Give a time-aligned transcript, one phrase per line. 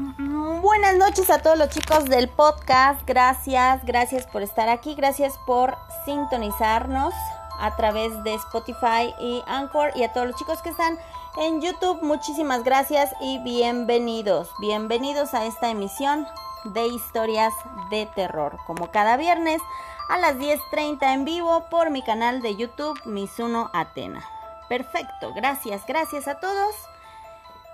[0.00, 3.02] Mm, buenas noches a todos los chicos del podcast.
[3.06, 4.94] Gracias, gracias por estar aquí.
[4.94, 5.76] Gracias por
[6.06, 7.12] sintonizarnos
[7.58, 9.92] a través de Spotify y Anchor.
[9.94, 10.98] Y a todos los chicos que están
[11.36, 14.48] en YouTube, muchísimas gracias y bienvenidos.
[14.58, 16.26] Bienvenidos a esta emisión
[16.64, 17.52] de historias
[17.90, 18.56] de terror.
[18.66, 19.60] Como cada viernes
[20.08, 24.24] a las 10.30 en vivo por mi canal de YouTube Misuno Atena.
[24.66, 26.74] Perfecto, gracias, gracias a todos.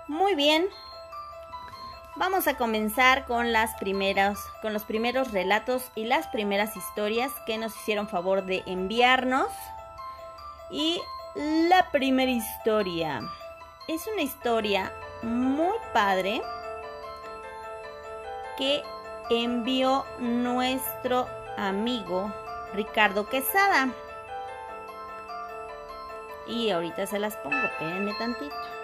[0.09, 0.67] Muy bien,
[2.17, 7.59] Vamos a comenzar con las primeras, con los primeros relatos y las primeras historias que
[7.59, 9.49] nos hicieron favor de enviarnos.
[10.71, 10.99] Y
[11.35, 13.21] la primera historia
[13.87, 16.41] es una historia muy padre
[18.57, 18.81] que
[19.29, 22.33] envió nuestro amigo
[22.73, 23.89] Ricardo Quesada.
[26.47, 28.76] Y ahorita se las pongo, espérenme tantito.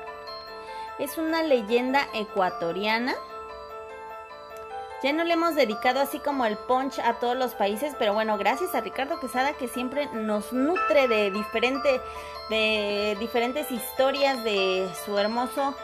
[0.99, 3.15] Es una leyenda ecuatoriana.
[5.01, 8.37] Ya no le hemos dedicado así como el punch a todos los países, pero bueno,
[8.37, 11.99] gracias a Ricardo Quesada que siempre nos nutre de, diferente,
[12.49, 15.75] de diferentes historias de su hermoso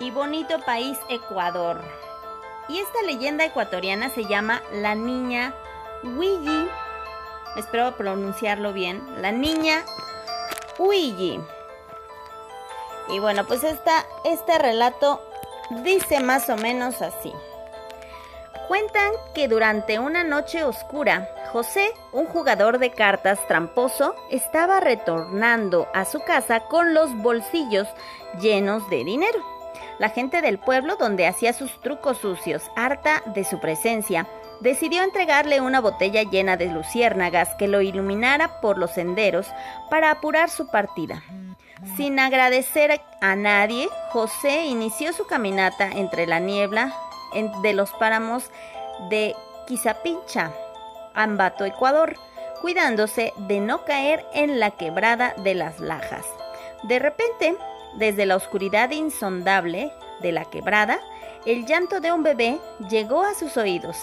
[0.00, 1.80] y bonito país Ecuador.
[2.68, 5.54] Y esta leyenda ecuatoriana se llama La Niña
[6.02, 6.66] Ouija.
[7.56, 9.06] Espero pronunciarlo bien.
[9.22, 9.84] La Niña
[10.78, 11.44] Ouija.
[13.08, 15.20] Y bueno, pues esta, este relato
[15.82, 17.32] dice más o menos así.
[18.68, 26.04] Cuentan que durante una noche oscura, José, un jugador de cartas tramposo, estaba retornando a
[26.04, 27.86] su casa con los bolsillos
[28.40, 29.38] llenos de dinero.
[30.00, 34.26] La gente del pueblo donde hacía sus trucos sucios, harta de su presencia,
[34.60, 39.46] decidió entregarle una botella llena de luciérnagas que lo iluminara por los senderos
[39.90, 41.22] para apurar su partida.
[41.96, 46.94] Sin agradecer a nadie, José inició su caminata entre la niebla
[47.62, 48.50] de los páramos
[49.10, 49.34] de
[49.66, 50.52] Quizapincha,
[51.14, 52.16] Ambato, Ecuador,
[52.62, 56.24] cuidándose de no caer en la quebrada de las lajas.
[56.84, 57.56] De repente,
[57.98, 60.98] desde la oscuridad insondable de la quebrada,
[61.44, 62.58] el llanto de un bebé
[62.88, 63.96] llegó a sus oídos.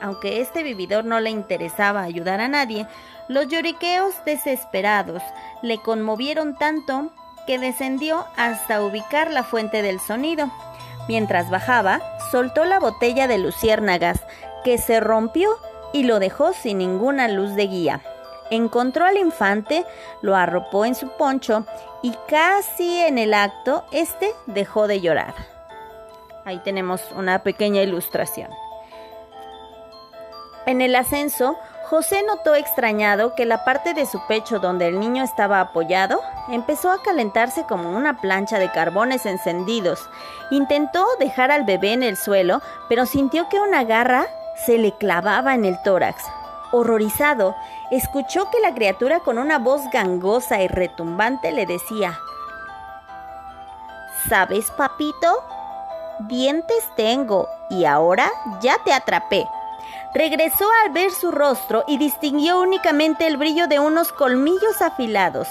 [0.00, 2.86] Aunque este vividor no le interesaba ayudar a nadie,
[3.28, 5.22] los lloriqueos desesperados
[5.62, 7.10] le conmovieron tanto
[7.46, 10.50] que descendió hasta ubicar la fuente del sonido.
[11.08, 14.22] Mientras bajaba, soltó la botella de luciérnagas,
[14.64, 15.50] que se rompió
[15.92, 18.00] y lo dejó sin ninguna luz de guía.
[18.50, 19.84] Encontró al infante,
[20.22, 21.66] lo arropó en su poncho
[22.02, 25.34] y casi en el acto, este dejó de llorar.
[26.44, 28.50] Ahí tenemos una pequeña ilustración.
[30.66, 31.56] En el ascenso,
[31.90, 36.90] José notó extrañado que la parte de su pecho donde el niño estaba apoyado empezó
[36.90, 40.08] a calentarse como una plancha de carbones encendidos.
[40.50, 44.26] Intentó dejar al bebé en el suelo, pero sintió que una garra
[44.64, 46.24] se le clavaba en el tórax.
[46.72, 47.54] Horrorizado,
[47.90, 52.18] escuchó que la criatura con una voz gangosa y retumbante le decía,
[54.28, 55.44] ¿Sabes, papito?
[56.20, 58.30] Dientes tengo y ahora
[58.62, 59.46] ya te atrapé.
[60.14, 65.48] Regresó al ver su rostro y distinguió únicamente el brillo de unos colmillos afilados.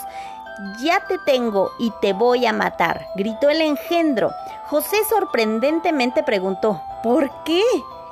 [0.79, 4.31] Ya te tengo y te voy a matar, gritó el engendro.
[4.67, 7.61] José sorprendentemente preguntó, ¿por qué?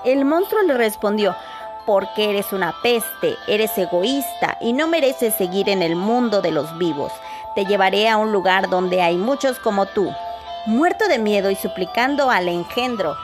[0.03, 1.37] El monstruo le respondió,
[1.85, 6.77] porque eres una peste, eres egoísta y no mereces seguir en el mundo de los
[6.77, 7.13] vivos.
[7.55, 10.11] Te llevaré a un lugar donde hay muchos como tú.
[10.65, 13.15] Muerto de miedo y suplicando al engendro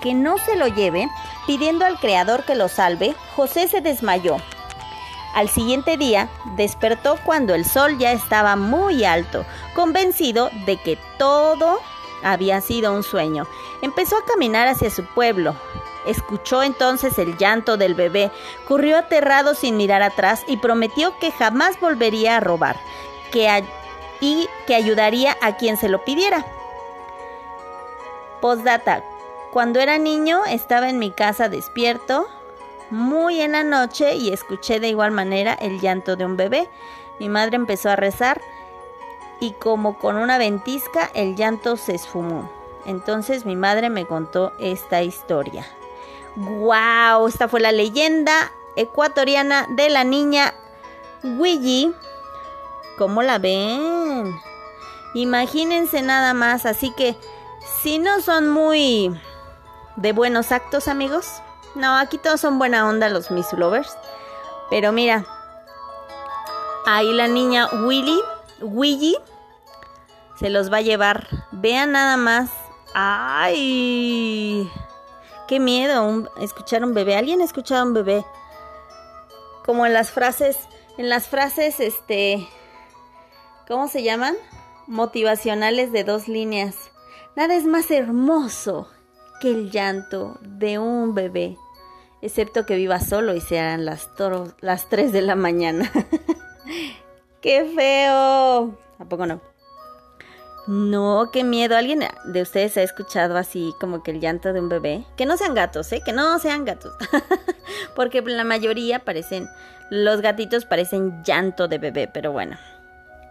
[0.00, 1.08] que no se lo lleve,
[1.46, 4.36] pidiendo al Creador que lo salve, José se desmayó.
[5.34, 9.44] Al siguiente día despertó cuando el sol ya estaba muy alto,
[9.74, 11.80] convencido de que todo
[12.22, 13.46] había sido un sueño.
[13.82, 15.54] Empezó a caminar hacia su pueblo.
[16.06, 18.30] Escuchó entonces el llanto del bebé,
[18.66, 22.76] corrió aterrado sin mirar atrás y prometió que jamás volvería a robar
[23.30, 23.64] que
[24.20, 26.44] y que ayudaría a quien se lo pidiera.
[28.40, 29.04] Postdata,
[29.58, 32.28] cuando era niño estaba en mi casa despierto,
[32.90, 36.68] muy en la noche y escuché de igual manera el llanto de un bebé.
[37.18, 38.40] Mi madre empezó a rezar
[39.40, 42.48] y como con una ventisca el llanto se esfumó.
[42.86, 45.66] Entonces mi madre me contó esta historia.
[46.36, 47.26] ¡Wow!
[47.26, 50.54] Esta fue la leyenda ecuatoriana de la niña
[51.24, 51.92] Willy.
[52.96, 54.38] ¿Cómo la ven?
[55.14, 57.16] Imagínense nada más, así que
[57.82, 59.18] si no son muy
[59.98, 61.42] de buenos actos, amigos.
[61.74, 63.96] No, aquí todos son buena onda los Miss Lovers.
[64.70, 65.26] Pero mira,
[66.86, 68.20] ahí la niña Willy,
[68.60, 69.16] Willy,
[70.38, 71.26] se los va a llevar.
[71.50, 72.50] Vean nada más.
[72.94, 74.70] ¡Ay!
[75.48, 77.16] Qué miedo escuchar un bebé.
[77.16, 78.24] ¿Alguien ha escuchado un bebé?
[79.66, 80.58] Como en las frases,
[80.96, 82.48] en las frases, este,
[83.66, 84.36] ¿cómo se llaman?
[84.86, 86.76] Motivacionales de dos líneas.
[87.34, 88.88] Nada es más hermoso
[89.40, 91.56] que el llanto de un bebé,
[92.22, 94.10] excepto que viva solo y sean las,
[94.60, 95.90] las 3 de la mañana.
[97.40, 98.78] ¡Qué feo!
[98.98, 99.40] ¿A poco no?
[100.68, 101.76] No, qué miedo.
[101.76, 105.04] ¿Alguien de ustedes ha escuchado así como que el llanto de un bebé?
[105.16, 106.02] Que no sean gatos, ¿eh?
[106.04, 106.92] Que no sean gatos.
[107.96, 109.48] Porque la mayoría parecen,
[109.88, 112.58] los gatitos parecen llanto de bebé, pero bueno.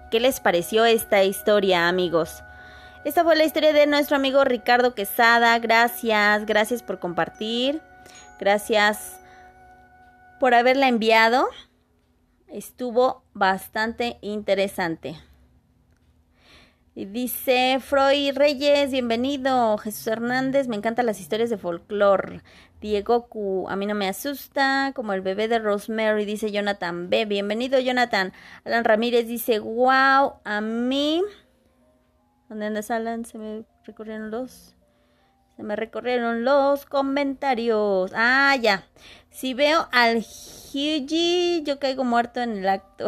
[0.10, 2.42] ¿Qué les pareció esta historia, amigos?
[3.08, 5.58] Esta fue la historia de nuestro amigo Ricardo Quesada.
[5.60, 7.82] Gracias, gracias por compartir.
[8.38, 9.22] Gracias
[10.42, 11.48] por haberla enviado.
[12.50, 15.16] Estuvo bastante interesante.
[16.96, 19.78] Y dice Freud Reyes, bienvenido.
[19.78, 22.42] Jesús Hernández, me encantan las historias de folclore.
[22.82, 27.24] Diego Q, a mí no me asusta, como el bebé de Rosemary, dice Jonathan B.
[27.24, 28.34] Bienvenido, Jonathan.
[28.66, 31.24] Alan Ramírez dice, wow, a mí.
[32.50, 33.26] ¿Dónde andas, Alan?
[33.26, 34.76] Se me recorrieron los.
[35.56, 38.12] Se me recorrieron los comentarios.
[38.16, 38.86] Ah, ya.
[39.30, 43.08] Si veo al Hughie, yo caigo muerto en el acto.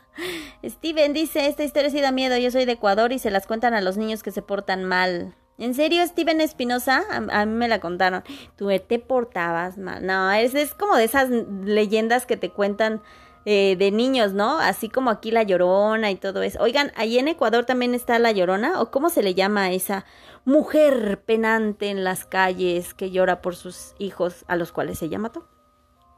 [0.64, 3.74] Steven dice, esta historia sí da miedo, yo soy de Ecuador y se las cuentan
[3.74, 5.34] a los niños que se portan mal.
[5.56, 7.04] ¿En serio, Steven Espinosa?
[7.10, 8.24] A, mí me la contaron.
[8.56, 10.04] Tú te portabas mal.
[10.04, 13.02] No, es, es como de esas leyendas que te cuentan
[13.44, 14.58] eh, de niños, ¿no?
[14.58, 16.62] Así como aquí la llorona y todo eso.
[16.62, 20.04] Oigan, ahí en Ecuador también está la llorona, o cómo se le llama a esa
[20.44, 25.53] mujer penante en las calles que llora por sus hijos a los cuales ella mató.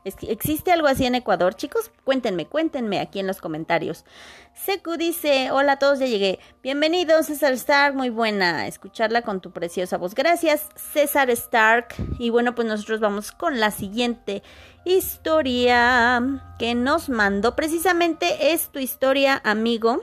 [0.07, 1.91] ¿Existe algo así en Ecuador, chicos?
[2.05, 4.05] Cuéntenme, cuéntenme aquí en los comentarios.
[4.55, 6.39] Seku dice, hola a todos, ya llegué.
[6.63, 10.15] Bienvenidos, César Stark, muy buena escucharla con tu preciosa voz.
[10.15, 11.89] Gracias, César Stark.
[12.21, 14.45] Y bueno, pues nosotros vamos con la siguiente
[14.85, 16.23] historia
[16.61, 17.57] que nos mandó.
[17.57, 20.03] Precisamente es tu historia, amigo.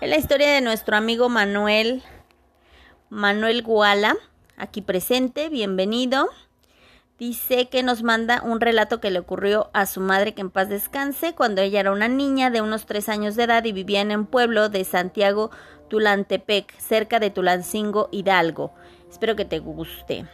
[0.00, 2.02] Es la historia de nuestro amigo Manuel,
[3.10, 4.16] Manuel Guala,
[4.56, 6.30] aquí presente, bienvenido.
[7.18, 10.68] Dice que nos manda un relato que le ocurrió a su madre que en paz
[10.68, 14.14] descanse cuando ella era una niña de unos tres años de edad y vivía en
[14.14, 15.50] un pueblo de Santiago
[15.88, 18.74] Tulantepec, cerca de Tulancingo, Hidalgo.
[19.08, 20.26] Espero que te guste.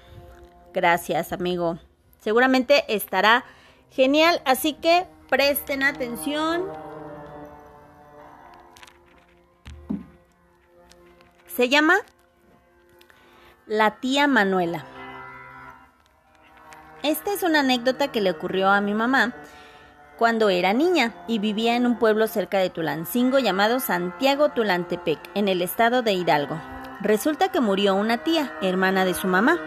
[0.74, 1.78] Gracias, amigo.
[2.18, 3.44] Seguramente estará
[3.90, 6.64] genial, así que presten atención.
[11.46, 11.94] Se llama
[13.66, 14.91] La tía Manuela.
[17.02, 19.32] Esta es una anécdota que le ocurrió a mi mamá
[20.18, 25.48] cuando era niña y vivía en un pueblo cerca de Tulancingo llamado Santiago Tulantepec, en
[25.48, 26.60] el estado de Hidalgo.
[27.00, 29.58] Resulta que murió una tía, hermana de su mamá,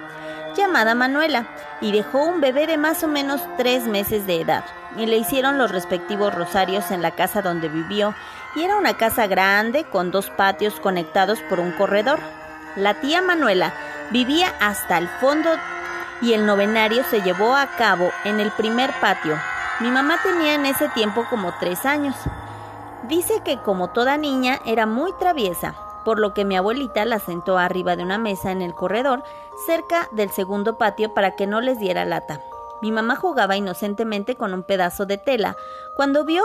[0.55, 1.47] llamada Manuela,
[1.81, 4.63] y dejó un bebé de más o menos tres meses de edad,
[4.95, 8.15] y le hicieron los respectivos rosarios en la casa donde vivió,
[8.55, 12.19] y era una casa grande con dos patios conectados por un corredor.
[12.77, 13.73] La tía Manuela
[14.11, 15.49] vivía hasta el fondo
[16.21, 19.37] y el novenario se llevó a cabo en el primer patio.
[19.79, 22.15] Mi mamá tenía en ese tiempo como tres años.
[23.03, 25.75] Dice que como toda niña era muy traviesa,
[26.05, 29.23] por lo que mi abuelita la sentó arriba de una mesa en el corredor,
[29.65, 32.41] cerca del segundo patio para que no les diera lata.
[32.81, 35.57] Mi mamá jugaba inocentemente con un pedazo de tela,
[35.95, 36.43] cuando vio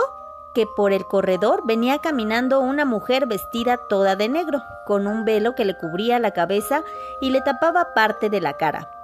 [0.53, 5.55] que por el corredor venía caminando una mujer vestida toda de negro, con un velo
[5.55, 6.83] que le cubría la cabeza
[7.21, 9.00] y le tapaba parte de la cara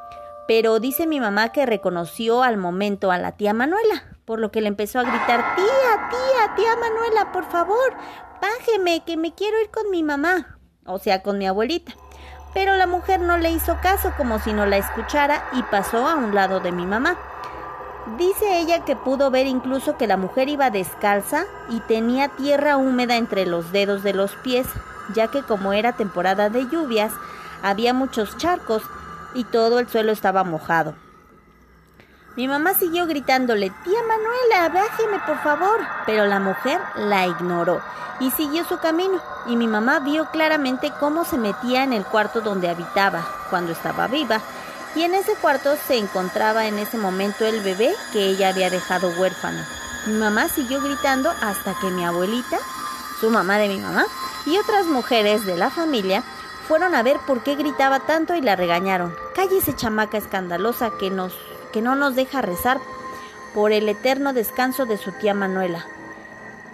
[0.47, 4.61] pero dice mi mamá que reconoció al momento a la tía Manuela, por lo que
[4.61, 7.93] le empezó a gritar, tía, tía, tía Manuela, por favor,
[8.41, 11.93] bájeme, que me quiero ir con mi mamá, o sea, con mi abuelita.
[12.53, 16.15] Pero la mujer no le hizo caso como si no la escuchara y pasó a
[16.15, 17.17] un lado de mi mamá.
[18.17, 23.17] Dice ella que pudo ver incluso que la mujer iba descalza y tenía tierra húmeda
[23.17, 24.65] entre los dedos de los pies,
[25.13, 27.11] ya que como era temporada de lluvias,
[27.61, 28.81] había muchos charcos
[29.37, 30.95] y todo el suelo estaba mojado.
[32.35, 37.79] Mi mamá siguió gritándole, tía Manuela, bájeme por favor, pero la mujer la ignoró
[38.19, 42.41] y siguió su camino, y mi mamá vio claramente cómo se metía en el cuarto
[42.41, 44.41] donde habitaba cuando estaba viva,
[44.95, 49.09] y en ese cuarto se encontraba en ese momento el bebé que ella había dejado
[49.19, 49.63] huérfano.
[50.07, 52.57] Mi mamá siguió gritando hasta que mi abuelita,
[53.19, 54.05] su mamá de mi mamá,
[54.47, 56.23] y otras mujeres de la familia
[56.67, 59.15] fueron a ver por qué gritaba tanto y la regañaron.
[59.35, 61.33] Cállese chamaca escandalosa que nos
[61.71, 62.79] que no nos deja rezar
[63.53, 65.85] por el eterno descanso de su tía Manuela.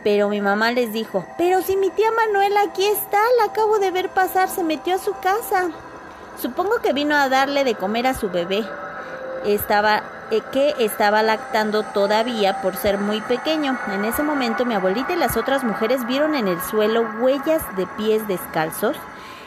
[0.04, 3.92] Pero mi mamá les dijo, pero si mi tía Manuela aquí está, la acabo de
[3.92, 5.70] ver pasar, se metió a su casa.
[6.42, 8.66] Supongo que vino a darle de comer a su bebé.
[9.46, 13.78] Estaba eh, que estaba lactando todavía por ser muy pequeño.
[13.92, 17.88] En ese momento mi abuelita y las otras mujeres vieron en el suelo huellas de
[17.98, 18.98] pies descalzos.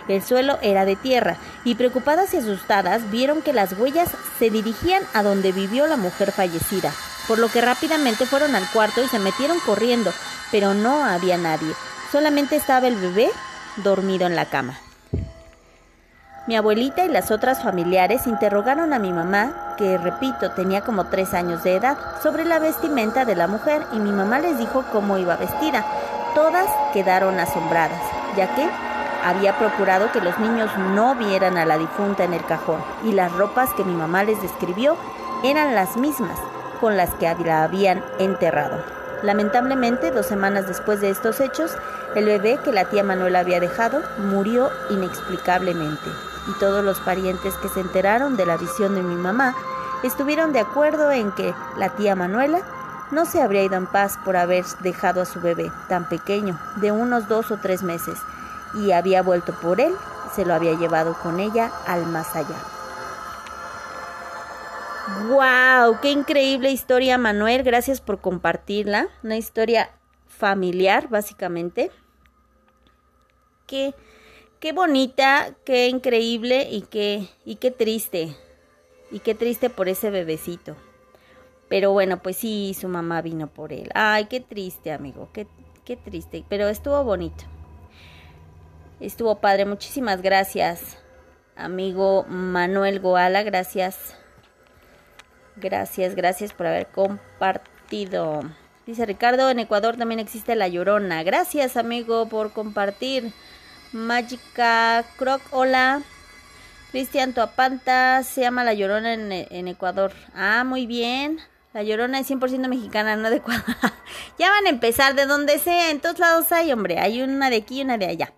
[0.09, 5.03] El suelo era de tierra y preocupadas y asustadas vieron que las huellas se dirigían
[5.15, 6.93] a donde vivió la mujer fallecida,
[7.27, 10.13] por lo que rápidamente fueron al cuarto y se metieron corriendo,
[10.53, 11.73] pero no había nadie.
[12.13, 13.31] Solamente estaba el bebé
[13.77, 14.79] dormido en la cama.
[16.47, 21.35] Mi abuelita y las otras familiares interrogaron a mi mamá, que repito tenía como tres
[21.35, 25.19] años de edad, sobre la vestimenta de la mujer y mi mamá les dijo cómo
[25.19, 25.85] iba vestida.
[26.37, 28.01] Todas quedaron asombradas,
[28.37, 28.69] ya que
[29.27, 33.33] había procurado que los niños no vieran a la difunta en el cajón y las
[33.33, 34.97] ropas que mi mamá les describió
[35.43, 36.39] eran las mismas
[36.81, 38.85] con las que la habían enterrado.
[39.25, 41.77] Lamentablemente, dos semanas después de estos hechos,
[42.15, 46.09] el bebé que la tía Manuela había dejado murió inexplicablemente
[46.49, 49.57] y todos los parientes que se enteraron de la visión de mi mamá
[50.05, 52.61] estuvieron de acuerdo en que la tía Manuela
[53.11, 56.93] no se habría ido en paz por haber dejado a su bebé tan pequeño, de
[56.93, 58.19] unos dos o tres meses,
[58.77, 59.95] y había vuelto por él,
[60.35, 62.57] se lo había llevado con ella al más allá.
[65.29, 66.01] ¡Wow!
[66.03, 67.63] ¡Qué increíble historia, Manuel!
[67.63, 69.09] Gracias por compartirla.
[69.23, 69.91] Una historia
[70.27, 71.91] familiar, básicamente.
[73.67, 73.95] Qué,
[74.59, 78.37] qué bonita, qué increíble y qué, y qué triste.
[79.13, 80.77] Y qué triste por ese bebecito.
[81.69, 83.91] Pero bueno, pues sí, su mamá vino por él.
[83.95, 85.47] Ay, qué triste, amigo, qué,
[85.85, 86.45] qué triste.
[86.49, 87.45] Pero estuvo bonito.
[89.01, 89.67] Estuvo padre.
[89.67, 90.97] Muchísimas gracias,
[91.55, 93.43] amigo Manuel Goala.
[93.43, 94.17] Gracias.
[95.57, 98.43] Gracias, gracias por haber compartido.
[98.87, 101.23] Dice Ricardo, en Ecuador también existe la llorona.
[101.25, 103.33] Gracias, amigo, por compartir.
[103.93, 106.03] Mágica Croc, hola.
[106.91, 110.13] Cristian Tuapanta, se llama La Llorona en, en, Ecuador.
[110.35, 111.41] Ah, muy bien.
[111.75, 113.65] La Llorona es 100% mexicana, no de Ecuador.
[114.39, 115.91] ya van a empezar de donde sea.
[115.91, 116.99] En todos lados hay, hombre.
[116.99, 118.33] Hay una de aquí y una de allá.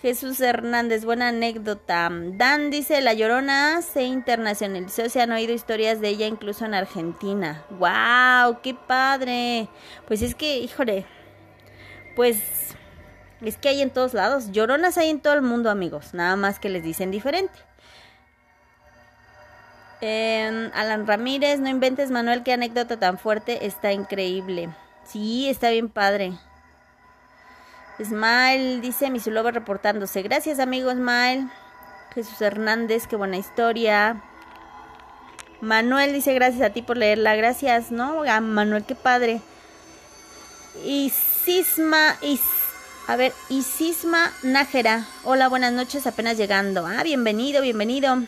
[0.00, 2.08] Jesús Hernández, buena anécdota.
[2.10, 7.64] Dan dice, La Llorona se internacionalizó, se han oído historias de ella incluso en Argentina.
[7.70, 8.60] ¡Wow!
[8.62, 9.68] ¡Qué padre!
[10.06, 11.04] Pues es que, híjole,
[12.14, 12.38] pues
[13.40, 14.52] es que hay en todos lados.
[14.52, 16.14] Lloronas hay en todo el mundo, amigos.
[16.14, 17.58] Nada más que les dicen diferente.
[20.00, 23.66] Em, Alan Ramírez, no inventes, Manuel, qué anécdota tan fuerte.
[23.66, 24.68] Está increíble.
[25.04, 26.34] Sí, está bien padre.
[28.02, 30.22] Smile dice mi Lover reportándose.
[30.22, 31.48] Gracias, amigo Smile.
[32.14, 34.22] Jesús Hernández, qué buena historia.
[35.60, 37.34] Manuel dice gracias a ti por leerla.
[37.34, 38.22] Gracias, ¿no?
[38.40, 39.40] Manuel, qué padre.
[40.84, 41.12] Y
[41.44, 42.38] Sisma, y,
[43.08, 45.04] a ver, y Sisma Nájera.
[45.24, 46.86] Hola, buenas noches, apenas llegando.
[46.86, 48.18] Ah, bienvenido, bienvenido.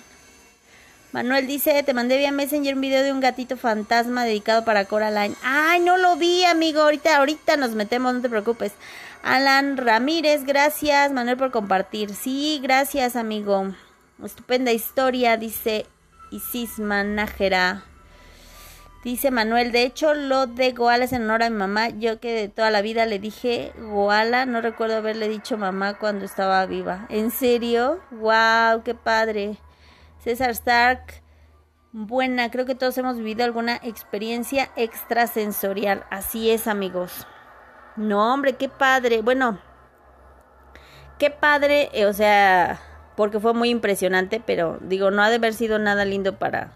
[1.13, 5.35] Manuel dice, te mandé vía Messenger un video de un gatito fantasma dedicado para Coraline.
[5.43, 6.83] Ay, no lo vi, amigo.
[6.83, 8.73] Ahorita, ahorita nos metemos, no te preocupes.
[9.23, 12.15] Alan Ramírez, gracias Manuel por compartir.
[12.15, 13.75] Sí, gracias amigo.
[14.25, 15.87] Estupenda historia, dice
[16.31, 17.85] Isisma Nájera.
[19.05, 21.91] Dice Manuel, de hecho lo de Goala es en honor a mi mamá.
[21.91, 26.25] Yo que de toda la vida le dije Goala, no recuerdo haberle dicho mamá cuando
[26.25, 27.07] estaba viva.
[27.11, 28.01] ¿En serio?
[28.11, 28.83] ¡Wow!
[28.85, 29.59] ¡Qué padre!
[30.23, 31.23] César Stark,
[31.93, 36.05] buena, creo que todos hemos vivido alguna experiencia extrasensorial.
[36.11, 37.27] Así es amigos.
[37.97, 39.23] No, hombre, qué padre.
[39.23, 39.59] Bueno,
[41.19, 42.81] qué padre, eh, o sea,
[43.17, 46.73] porque fue muy impresionante, pero digo, no ha de haber sido nada lindo para,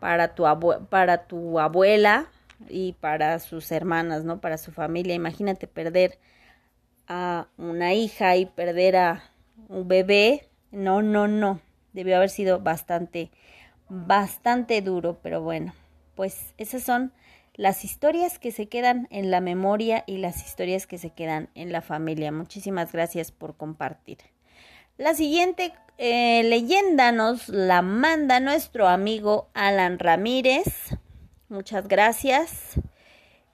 [0.00, 0.44] para, tu,
[0.88, 2.26] para tu abuela
[2.68, 4.40] y para sus hermanas, ¿no?
[4.40, 5.14] Para su familia.
[5.14, 6.18] Imagínate perder
[7.08, 9.24] a una hija y perder a
[9.68, 10.48] un bebé.
[10.70, 11.60] No, no, no.
[11.92, 13.30] Debió haber sido bastante,
[13.88, 15.74] bastante duro, pero bueno,
[16.14, 17.12] pues esas son
[17.54, 21.72] las historias que se quedan en la memoria y las historias que se quedan en
[21.72, 22.32] la familia.
[22.32, 24.18] Muchísimas gracias por compartir.
[24.96, 30.66] La siguiente eh, leyenda nos la manda nuestro amigo Alan Ramírez.
[31.48, 32.80] Muchas gracias.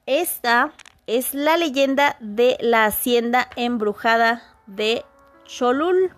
[0.07, 0.73] Esta
[1.07, 5.05] es la leyenda de la hacienda embrujada de
[5.45, 6.13] Cholul.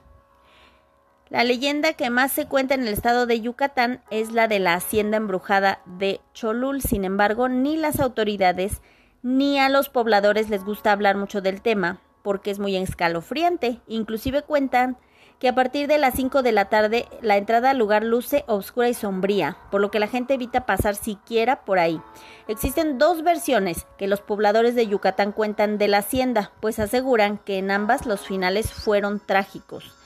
[1.30, 4.74] La leyenda que más se cuenta en el estado de Yucatán es la de la
[4.74, 6.82] hacienda embrujada de Cholul.
[6.82, 8.82] Sin embargo, ni las autoridades
[9.22, 13.78] ni a los pobladores les gusta hablar mucho del tema porque es muy escalofriante.
[13.86, 14.96] Inclusive cuentan
[15.38, 18.88] que a partir de las 5 de la tarde la entrada al lugar luce oscura
[18.88, 22.00] y sombría, por lo que la gente evita pasar siquiera por ahí.
[22.48, 27.58] Existen dos versiones que los pobladores de Yucatán cuentan de la hacienda, pues aseguran que
[27.58, 29.99] en ambas los finales fueron trágicos.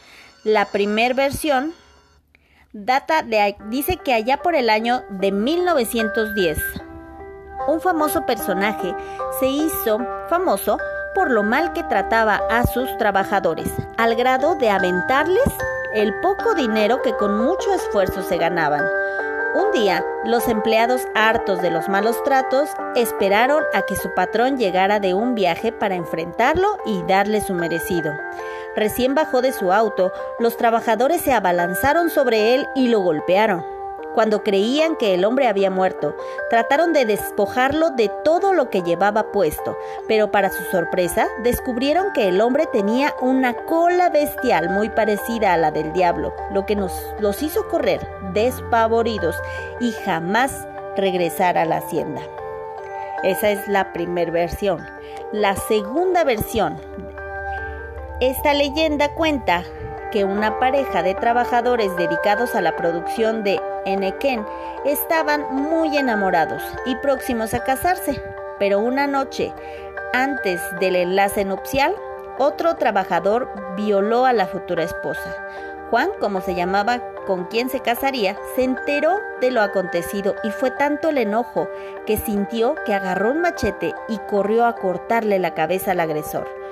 [0.45, 1.73] La primera versión
[2.75, 6.59] data de, dice que allá por el año de 1910,
[7.67, 8.95] un famoso personaje
[9.41, 10.77] se hizo famoso
[11.15, 15.49] por lo mal que trataba a sus trabajadores, al grado de aventarles
[15.95, 18.85] el poco dinero que con mucho esfuerzo se ganaban.
[19.55, 24.99] Un día, los empleados hartos de los malos tratos esperaron a que su patrón llegara
[24.99, 28.13] de un viaje para enfrentarlo y darle su merecido.
[28.75, 33.74] Recién bajó de su auto, los trabajadores se abalanzaron sobre él y lo golpearon.
[34.15, 36.17] Cuando creían que el hombre había muerto,
[36.49, 42.29] trataron de despojarlo de todo lo que llevaba puesto, pero para su sorpresa descubrieron que
[42.29, 46.93] el hombre tenía una cola bestial muy parecida a la del diablo, lo que nos
[47.19, 49.37] los hizo correr despavoridos
[49.81, 50.67] y jamás
[50.97, 52.23] regresar a la hacienda.
[53.25, 54.87] Esa es la primera versión.
[55.33, 56.77] La segunda versión.
[58.21, 59.65] Esta leyenda cuenta
[60.15, 64.47] que una pareja de trabajadores dedicados a la producción de Enequén
[64.85, 68.23] estaban muy enamorados y próximos a casarse,
[68.61, 69.53] pero una noche
[70.13, 71.97] antes del enlace nupcial,
[72.39, 75.35] otro trabajador violó a la futura esposa.
[75.91, 80.71] Juan, como se llamaba, con quien se casaría, se enteró de lo acontecido y fue
[80.71, 81.69] tanto el enojo
[82.07, 86.64] que sintió que agarró un machete y corrió a cortarle la cabeza al agresor.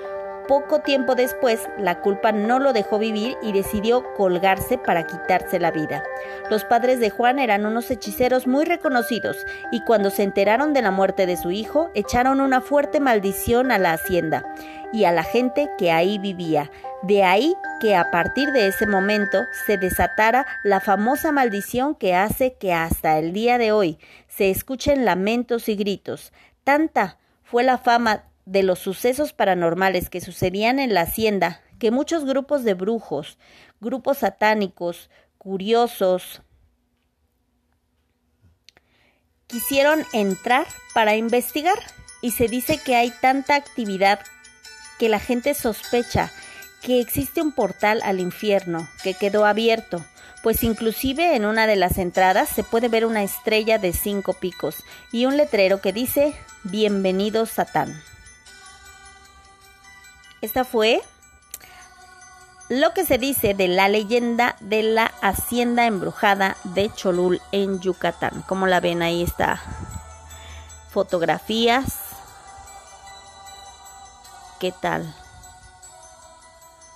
[0.48, 5.70] Poco tiempo después, la culpa no lo dejó vivir y decidió colgarse para quitarse la
[5.70, 6.02] vida.
[6.50, 9.36] Los padres de Juan eran unos hechiceros muy reconocidos
[9.70, 13.78] y cuando se enteraron de la muerte de su hijo, echaron una fuerte maldición a
[13.78, 14.44] la hacienda
[14.92, 16.70] y a la gente que ahí vivía.
[17.02, 22.54] De ahí que a partir de ese momento se desatara la famosa maldición que hace
[22.54, 26.32] que hasta el día de hoy se escuchen lamentos y gritos.
[26.64, 32.24] Tanta fue la fama de los sucesos paranormales que sucedían en la hacienda que muchos
[32.24, 33.38] grupos de brujos,
[33.80, 36.42] grupos satánicos, curiosos,
[39.46, 41.78] quisieron entrar para investigar
[42.22, 44.20] y se dice que hay tanta actividad
[44.98, 46.30] que la gente sospecha
[46.82, 50.04] que existe un portal al infierno que quedó abierto,
[50.42, 54.76] pues inclusive en una de las entradas se puede ver una estrella de cinco picos
[55.12, 58.11] y un letrero que dice Bienvenido Satán.
[60.42, 61.00] Esta fue
[62.68, 68.42] lo que se dice de la leyenda de la hacienda embrujada de Cholul en Yucatán.
[68.48, 69.62] Como la ven ahí está
[70.90, 71.84] fotografías.
[74.58, 75.14] ¿Qué tal?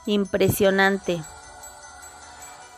[0.06, 1.22] Impresionante.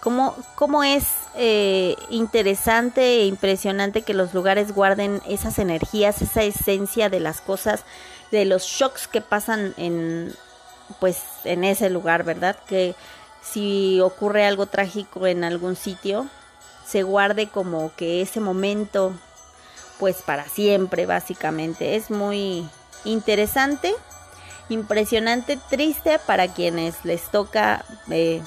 [0.01, 1.05] ¿Cómo, es
[1.35, 7.85] eh, interesante e impresionante que los lugares guarden esas energías, esa esencia de las cosas,
[8.31, 10.35] de los shocks que pasan en,
[11.01, 12.57] pues en ese lugar, ¿verdad?
[12.69, 12.95] Que
[13.43, 16.27] si ocurre algo trágico en algún sitio,
[16.87, 19.13] se guarde como que ese momento,
[19.99, 21.97] pues para siempre, básicamente.
[21.97, 22.69] Es muy
[23.05, 23.95] interesante,
[24.69, 28.43] impresionante, triste para quienes les toca, eh,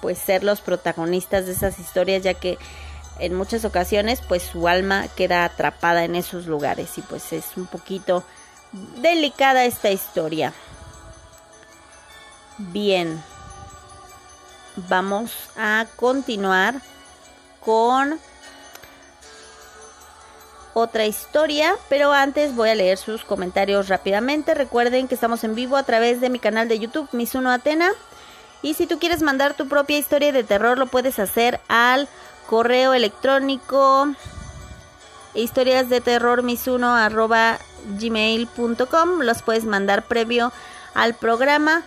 [0.00, 2.58] pues ser los protagonistas de esas historias, ya que
[3.18, 7.66] en muchas ocasiones, pues su alma queda atrapada en esos lugares y pues es un
[7.66, 8.24] poquito
[9.00, 10.52] delicada esta historia.
[12.58, 13.22] Bien,
[14.88, 16.74] vamos a continuar
[17.60, 18.20] con
[20.74, 24.54] otra historia, pero antes voy a leer sus comentarios rápidamente.
[24.54, 27.90] Recuerden que estamos en vivo a través de mi canal de YouTube, Misuno Atena.
[28.62, 32.08] Y si tú quieres mandar tu propia historia de terror, lo puedes hacer al
[32.48, 34.14] correo electrónico
[35.34, 36.42] historias de terror
[37.98, 39.20] gmail.com.
[39.20, 40.52] Los puedes mandar previo
[40.94, 41.82] al programa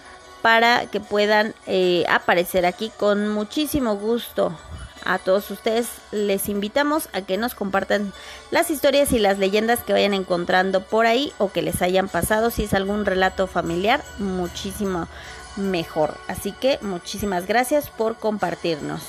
[0.46, 4.56] para que puedan eh, aparecer aquí con muchísimo gusto.
[5.04, 8.14] A todos ustedes les invitamos a que nos compartan
[8.52, 12.52] las historias y las leyendas que vayan encontrando por ahí o que les hayan pasado.
[12.52, 15.08] Si es algún relato familiar, muchísimo
[15.56, 16.16] mejor.
[16.28, 19.02] Así que muchísimas gracias por compartirnos.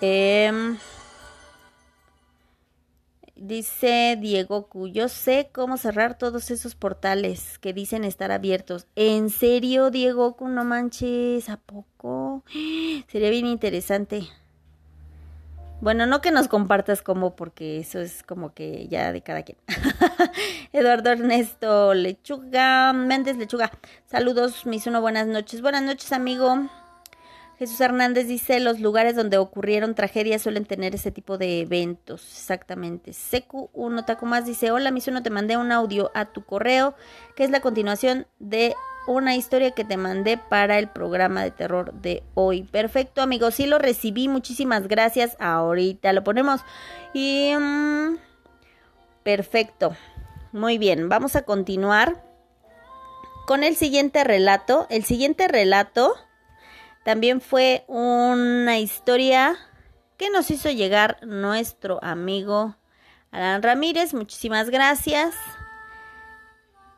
[0.00, 0.74] Eh,
[3.40, 8.86] Dice Diego Cuyo, sé cómo cerrar todos esos portales que dicen estar abiertos.
[8.96, 12.44] ¿En serio, Diego No manches, ¿a poco?
[13.08, 14.28] Sería bien interesante.
[15.80, 19.56] Bueno, no que nos compartas cómo, porque eso es como que ya de cada quien.
[20.74, 23.70] Eduardo Ernesto Lechuga, Méndez Lechuga.
[24.04, 25.62] Saludos, mis uno, buenas noches.
[25.62, 26.68] Buenas noches, amigo.
[27.60, 32.22] Jesús Hernández dice, los lugares donde ocurrieron tragedias suelen tener ese tipo de eventos.
[32.22, 33.12] Exactamente.
[33.12, 36.94] Secu uno taco más dice, hola Misuno, te mandé un audio a tu correo,
[37.36, 38.74] que es la continuación de
[39.06, 42.62] una historia que te mandé para el programa de terror de hoy.
[42.62, 43.56] Perfecto, amigos.
[43.56, 44.26] Sí lo recibí.
[44.26, 45.36] Muchísimas gracias.
[45.38, 46.62] Ahorita lo ponemos.
[47.12, 47.52] Y...
[47.54, 48.16] Mm,
[49.22, 49.94] perfecto.
[50.52, 51.10] Muy bien.
[51.10, 52.24] Vamos a continuar
[53.46, 54.86] con el siguiente relato.
[54.88, 56.14] El siguiente relato
[57.04, 59.56] también fue una historia
[60.16, 62.76] que nos hizo llegar nuestro amigo
[63.30, 64.12] Alan Ramírez.
[64.12, 65.34] Muchísimas gracias.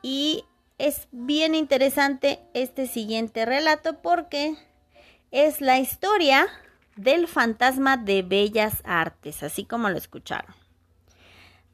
[0.03, 0.45] Y
[0.79, 4.57] es bien interesante este siguiente relato porque
[5.31, 6.49] es la historia
[6.97, 10.55] del fantasma de Bellas Artes, así como lo escucharon.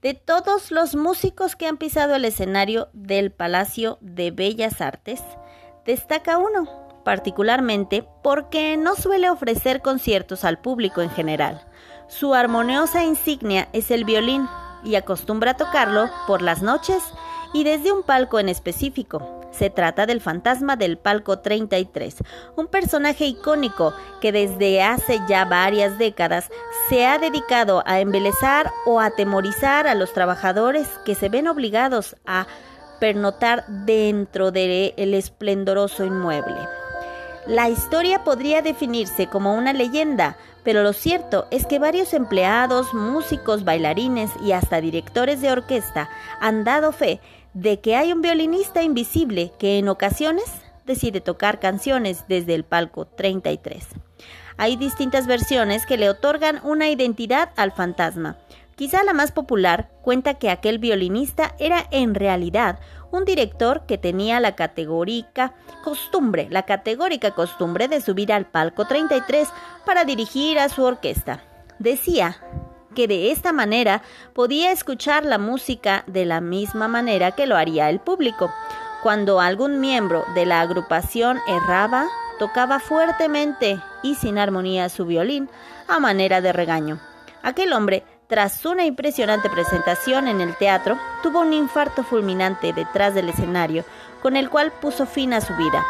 [0.02, 5.20] De todos los músicos que han pisado el escenario del Palacio de Bellas Artes,
[5.84, 11.66] destaca uno, particularmente porque no suele ofrecer conciertos al público en general.
[12.08, 14.48] Su armoniosa insignia es el violín
[14.84, 17.02] y acostumbra tocarlo por las noches
[17.52, 19.34] y desde un palco en específico.
[19.50, 22.16] Se trata del fantasma del palco 33,
[22.56, 26.50] un personaje icónico que desde hace ya varias décadas
[26.88, 32.46] se ha dedicado a embelezar o atemorizar a los trabajadores que se ven obligados a
[33.00, 36.58] pernotar dentro del el esplendoroso inmueble.
[37.48, 43.64] La historia podría definirse como una leyenda, pero lo cierto es que varios empleados, músicos,
[43.64, 46.10] bailarines y hasta directores de orquesta
[46.42, 47.22] han dado fe
[47.54, 50.44] de que hay un violinista invisible que en ocasiones
[50.84, 53.82] decide tocar canciones desde el palco 33.
[54.58, 58.36] Hay distintas versiones que le otorgan una identidad al fantasma.
[58.76, 62.78] Quizá la más popular cuenta que aquel violinista era en realidad
[63.10, 69.48] un director que tenía la categórica costumbre, la categórica costumbre de subir al palco 33
[69.84, 71.42] para dirigir a su orquesta.
[71.78, 72.36] Decía
[72.94, 74.02] que de esta manera
[74.34, 78.52] podía escuchar la música de la misma manera que lo haría el público.
[79.02, 82.06] Cuando algún miembro de la agrupación erraba,
[82.38, 85.48] tocaba fuertemente y sin armonía su violín
[85.86, 86.98] a manera de regaño.
[87.42, 93.30] Aquel hombre, tras una impresionante presentación en el teatro, tuvo un infarto fulminante detrás del
[93.30, 93.84] escenario,
[94.22, 95.84] con el cual puso fin a su vida.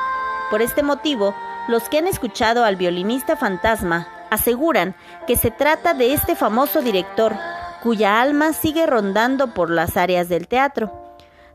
[0.48, 1.34] Por este motivo,
[1.66, 4.94] los que han escuchado al violinista fantasma aseguran
[5.26, 7.34] que se trata de este famoso director,
[7.82, 10.92] cuya alma sigue rondando por las áreas del teatro.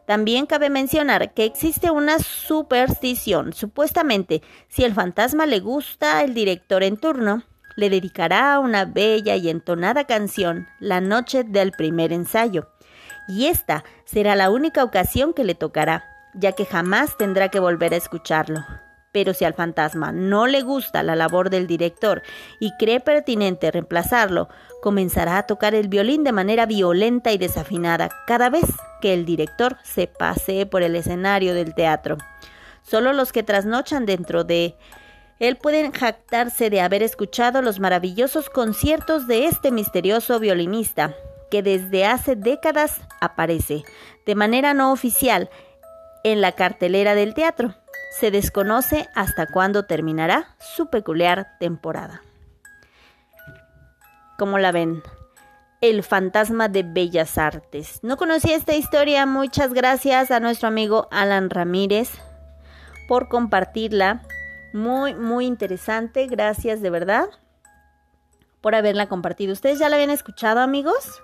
[0.05, 3.53] También cabe mencionar que existe una superstición.
[3.53, 7.43] Supuestamente, si el fantasma le gusta el director en turno,
[7.75, 12.69] le dedicará una bella y entonada canción la noche del primer ensayo.
[13.27, 17.93] Y esta será la única ocasión que le tocará, ya que jamás tendrá que volver
[17.93, 18.65] a escucharlo.
[19.13, 22.23] Pero si al fantasma no le gusta la labor del director
[22.59, 24.49] y cree pertinente reemplazarlo,
[24.81, 28.65] comenzará a tocar el violín de manera violenta y desafinada cada vez
[29.01, 32.17] que el director se pasee por el escenario del teatro.
[32.81, 34.77] Solo los que trasnochan dentro de
[35.43, 41.13] él pueden jactarse de haber escuchado los maravillosos conciertos de este misterioso violinista,
[41.51, 43.83] que desde hace décadas aparece,
[44.25, 45.49] de manera no oficial,
[46.23, 47.75] en la cartelera del teatro
[48.17, 52.21] se desconoce hasta cuándo terminará su peculiar temporada.
[54.37, 55.03] ¿Cómo la ven?
[55.81, 57.99] El fantasma de Bellas Artes.
[58.01, 59.25] No conocía esta historia.
[59.25, 62.11] Muchas gracias a nuestro amigo Alan Ramírez
[63.09, 64.21] por compartirla.
[64.73, 66.27] Muy, muy interesante.
[66.27, 67.29] Gracias de verdad
[68.59, 69.53] por haberla compartido.
[69.53, 71.21] ¿Ustedes ya la habían escuchado, amigos?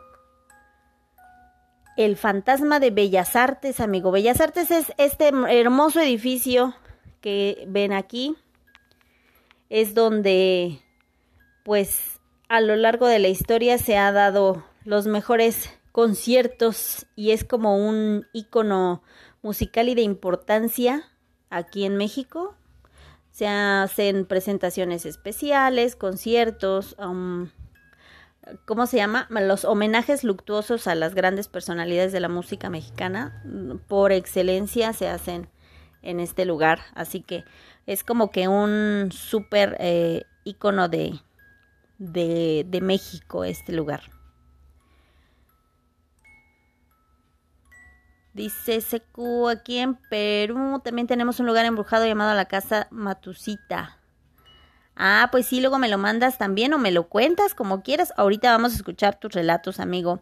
[1.97, 4.11] El fantasma de Bellas Artes, amigo.
[4.11, 6.75] Bellas Artes es este hermoso edificio
[7.21, 8.35] que ven aquí.
[9.69, 10.81] Es donde,
[11.63, 17.43] pues, a lo largo de la historia se ha dado los mejores conciertos y es
[17.43, 19.01] como un icono
[19.41, 21.03] musical y de importancia
[21.49, 22.58] aquí en México.
[23.39, 27.47] Se hacen presentaciones especiales, conciertos, um,
[28.65, 29.27] ¿cómo se llama?
[29.29, 33.41] Los homenajes luctuosos a las grandes personalidades de la música mexicana,
[33.87, 35.47] por excelencia se hacen
[36.01, 37.45] en este lugar, así que
[37.85, 41.17] es como que un súper eh, icono de,
[41.97, 44.01] de, de México este lugar.
[48.33, 53.97] Dice Secu, aquí en Perú también tenemos un lugar embrujado llamado la Casa Matusita.
[54.95, 58.13] Ah, pues sí, luego me lo mandas también o me lo cuentas como quieras.
[58.17, 60.21] Ahorita vamos a escuchar tus relatos, amigo.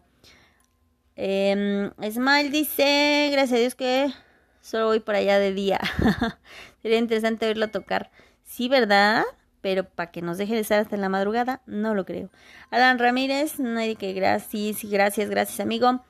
[1.16, 4.12] Eh, Smile dice, gracias a Dios que
[4.60, 5.80] solo voy por allá de día.
[6.82, 8.12] Sería interesante verlo tocar.
[8.44, 9.24] Sí, ¿verdad?
[9.60, 12.30] Pero para que nos deje de estar hasta en la madrugada, no lo creo.
[12.70, 16.04] Alan Ramírez, nadie que gracias, gracias, gracias, amigo.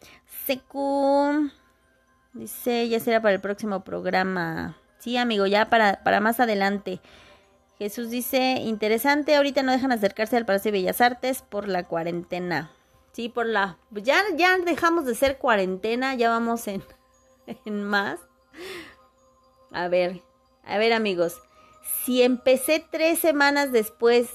[0.46, 1.50] Secu,
[2.38, 4.76] dice, ya será para el próximo programa.
[4.98, 7.00] Sí, amigo, ya para, para más adelante.
[7.78, 12.72] Jesús dice, interesante, ahorita no dejan acercarse al Palacio de Bellas Artes por la cuarentena.
[13.12, 13.78] Sí, por la...
[13.90, 16.82] Ya, ya dejamos de ser cuarentena, ya vamos en,
[17.64, 18.20] en más.
[19.70, 20.22] A ver,
[20.64, 21.40] a ver amigos,
[22.04, 24.30] si empecé tres semanas después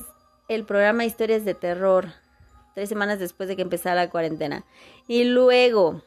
[0.48, 2.13] el programa Historias de Terror,
[2.76, 4.66] tres semanas después de que empezara la cuarentena,
[5.08, 6.02] y luego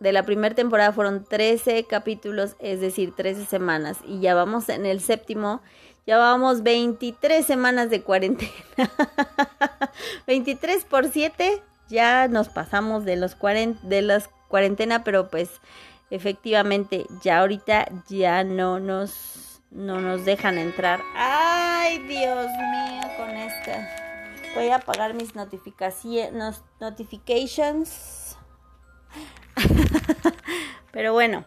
[0.00, 4.86] de la primera temporada fueron 13 capítulos, es decir, 13 semanas, y ya vamos en
[4.86, 5.60] el séptimo,
[6.06, 8.52] ya vamos 23 semanas de cuarentena.
[10.26, 13.36] 23 por 7, ya nos pasamos de los
[13.82, 15.50] de las cuarentena, pero pues
[16.10, 21.00] efectivamente ya ahorita ya no nos no nos dejan entrar.
[21.14, 23.86] Ay, Dios mío, con esta.
[24.54, 28.36] Voy a apagar mis notificaciones, notifications.
[30.92, 31.44] Pero bueno,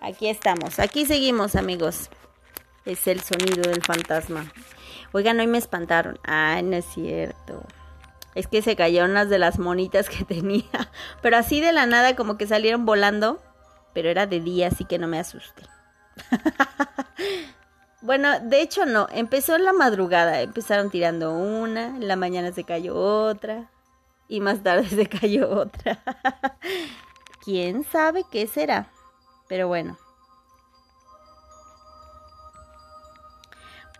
[0.00, 0.78] aquí estamos.
[0.78, 2.10] Aquí seguimos, amigos.
[2.84, 4.52] Es el sonido del fantasma.
[5.12, 6.18] Oigan, hoy me espantaron.
[6.24, 7.64] Ay, no es cierto.
[8.34, 10.90] Es que se cayeron unas de las monitas que tenía.
[11.22, 13.42] Pero así de la nada, como que salieron volando.
[13.92, 15.62] Pero era de día, así que no me asusté.
[18.02, 19.06] bueno, de hecho no.
[19.12, 20.42] Empezó en la madrugada.
[20.42, 21.86] Empezaron tirando una.
[21.86, 23.70] En la mañana se cayó otra.
[24.26, 26.02] Y más tarde se cayó otra.
[27.44, 28.90] ¿Quién sabe qué será?
[29.48, 29.98] Pero bueno.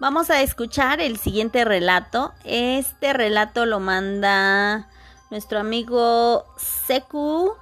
[0.00, 2.32] Vamos a escuchar el siguiente relato.
[2.44, 4.88] Este relato lo manda
[5.30, 7.54] nuestro amigo Seku.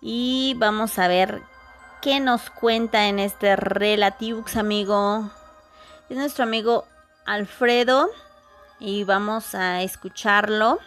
[0.00, 1.42] Y vamos a ver
[2.02, 5.30] qué nos cuenta en este Relativux, amigo.
[6.10, 6.84] Es nuestro amigo
[7.24, 8.08] Alfredo.
[8.78, 10.78] Y vamos a escucharlo.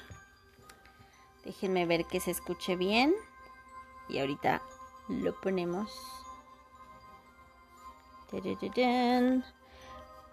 [1.44, 3.14] Déjenme ver que se escuche bien.
[4.10, 4.62] Y ahorita
[5.08, 5.92] lo ponemos.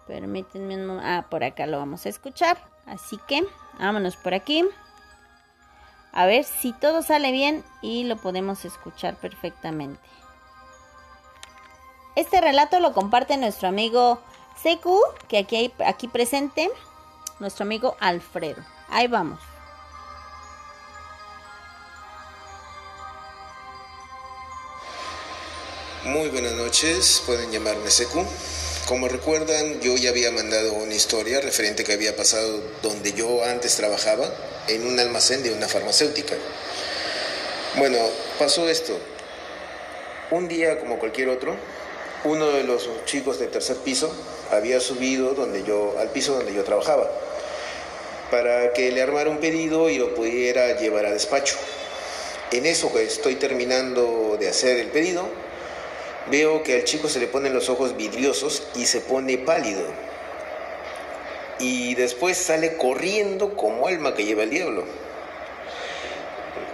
[0.07, 0.99] Permítanme un.
[0.99, 2.57] Ah, por acá lo vamos a escuchar.
[2.85, 3.45] Así que
[3.79, 4.63] vámonos por aquí.
[6.11, 9.99] A ver si todo sale bien y lo podemos escuchar perfectamente.
[12.15, 14.21] Este relato lo comparte nuestro amigo
[14.55, 16.69] Seku, que aquí, hay, aquí presente,
[17.39, 18.63] nuestro amigo Alfredo.
[18.89, 19.39] Ahí vamos.
[26.05, 28.23] Muy buenas noches, pueden llamarme Seku.
[28.87, 33.75] Como recuerdan, yo ya había mandado una historia referente que había pasado donde yo antes
[33.75, 34.31] trabajaba,
[34.67, 36.35] en un almacén de una farmacéutica.
[37.77, 37.97] Bueno,
[38.37, 38.95] pasó esto.
[40.29, 41.55] Un día, como cualquier otro,
[42.23, 44.13] uno de los chicos del tercer piso
[44.51, 47.09] había subido donde yo, al piso donde yo trabajaba
[48.29, 51.55] para que le armara un pedido y lo pudiera llevar a despacho.
[52.51, 55.27] En eso que estoy terminando de hacer el pedido,
[56.29, 59.83] Veo que al chico se le ponen los ojos vidriosos y se pone pálido.
[61.59, 64.85] Y después sale corriendo como alma que lleva el diablo.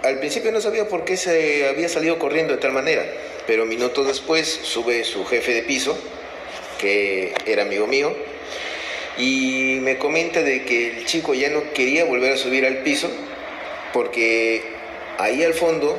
[0.02, 3.04] Al principio no sabía por qué se había salido corriendo de tal manera,
[3.46, 5.96] pero minutos después sube su jefe de piso,
[6.78, 8.12] que era amigo mío,
[9.16, 13.08] y me comenta de que el chico ya no quería volver a subir al piso
[13.92, 14.62] porque
[15.18, 15.98] ahí al fondo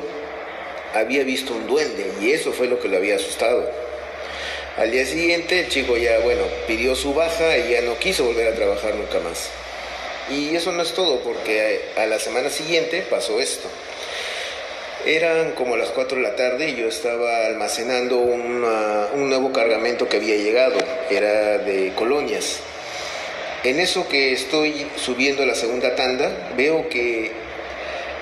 [0.94, 3.68] había visto un duende y eso fue lo que lo había asustado.
[4.76, 8.48] Al día siguiente el chico ya, bueno, pidió su baja y ya no quiso volver
[8.48, 9.50] a trabajar nunca más.
[10.30, 13.68] Y eso no es todo, porque a la semana siguiente pasó esto.
[15.06, 20.16] Eran como las 4 de la tarde y yo estaba almacenando un nuevo cargamento que
[20.16, 20.78] había llegado,
[21.10, 22.60] era de colonias.
[23.64, 27.32] En eso que estoy subiendo la segunda tanda, veo que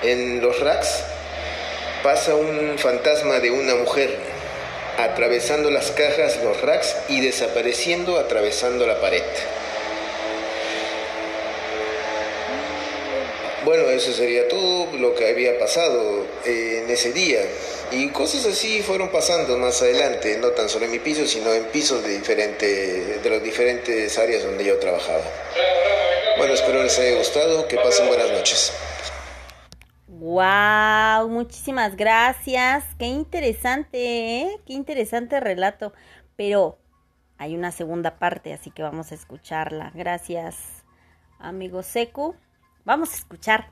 [0.03, 1.05] en los racks
[2.03, 4.15] pasa un fantasma de una mujer
[4.97, 9.23] atravesando las cajas, los racks y desapareciendo atravesando la pared.
[13.63, 17.39] Bueno, eso sería todo lo que había pasado en ese día.
[17.91, 21.63] Y cosas así fueron pasando más adelante, no tan solo en mi piso, sino en
[21.65, 25.23] pisos de, diferentes, de las diferentes áreas donde yo trabajaba.
[26.37, 28.73] Bueno, espero les haya gustado, que pasen buenas noches.
[30.33, 32.83] Wow, muchísimas gracias.
[32.97, 34.61] Qué interesante, ¿eh?
[34.65, 35.93] Qué interesante relato.
[36.35, 36.79] Pero
[37.37, 39.91] hay una segunda parte, así que vamos a escucharla.
[39.93, 40.57] Gracias,
[41.37, 42.35] amigo Seku.
[42.83, 43.69] Vamos a escuchar,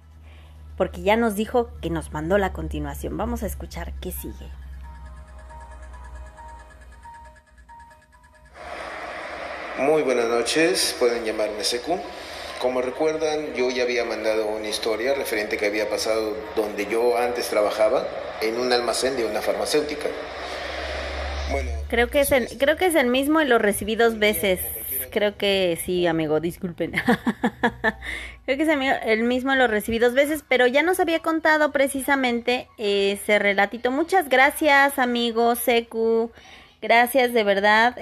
[0.77, 3.17] porque ya nos dijo que nos mandó la continuación.
[3.17, 4.51] Vamos a escuchar qué sigue.
[9.79, 11.99] Muy buenas noches, pueden llamarme Seku.
[12.61, 17.49] Como recuerdan, yo ya había mandado una historia referente que había pasado donde yo antes
[17.49, 18.07] trabajaba,
[18.39, 20.07] en un almacén de una farmacéutica.
[21.51, 24.59] Bueno, Creo que es el, creo que es el mismo y lo recibí dos veces.
[25.11, 26.91] Creo que sí, amigo, disculpen.
[28.45, 28.69] creo que es
[29.05, 33.89] el mismo y lo recibí dos veces, pero ya nos había contado precisamente ese relatito.
[33.89, 36.31] Muchas gracias, amigo Seku.
[36.79, 37.97] Gracias de verdad.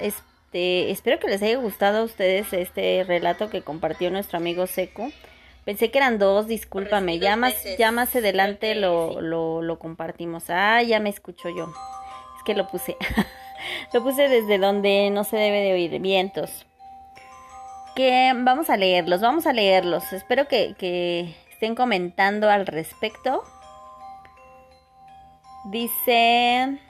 [0.50, 5.12] Este, espero que les haya gustado a ustedes este relato que compartió nuestro amigo Seku.
[5.64, 7.20] Pensé que eran dos, discúlpame.
[7.20, 10.50] Ya más, ya más adelante lo, lo, lo compartimos.
[10.50, 11.72] Ah, ya me escucho yo.
[12.36, 12.96] Es que lo puse.
[13.92, 16.64] Lo puse desde donde no se debe de oír vientos.
[17.94, 20.14] Que vamos a leerlos, vamos a leerlos.
[20.14, 23.44] Espero que, que estén comentando al respecto.
[25.66, 26.80] Dice...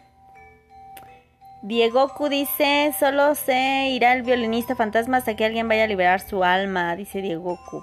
[1.63, 6.21] Diego Q dice, solo se irá el violinista fantasma hasta que alguien vaya a liberar
[6.21, 7.83] su alma, dice Diego Q.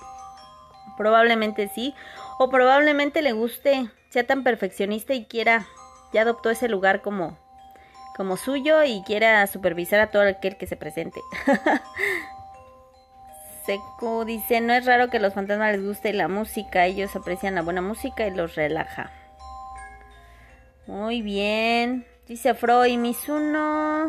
[0.98, 1.94] Probablemente sí,
[2.40, 5.68] o probablemente le guste, sea tan perfeccionista y quiera,
[6.12, 7.38] ya adoptó ese lugar como
[8.16, 11.22] como suyo y quiera supervisar a todo aquel que se presente.
[13.68, 17.54] Seku dice, no es raro que a los fantasmas les guste la música, ellos aprecian
[17.54, 19.12] la buena música y los relaja.
[20.88, 22.08] Muy bien.
[22.28, 24.08] Dice Freud, Mizuno.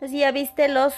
[0.00, 0.92] No ya viste los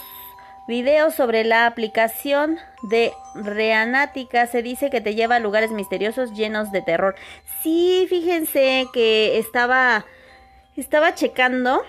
[0.67, 4.47] videos sobre la aplicación de Reanática.
[4.47, 7.15] Se dice que te lleva a lugares misteriosos llenos de terror.
[7.63, 10.07] Sí, fíjense que estaba,
[10.75, 11.83] estaba checando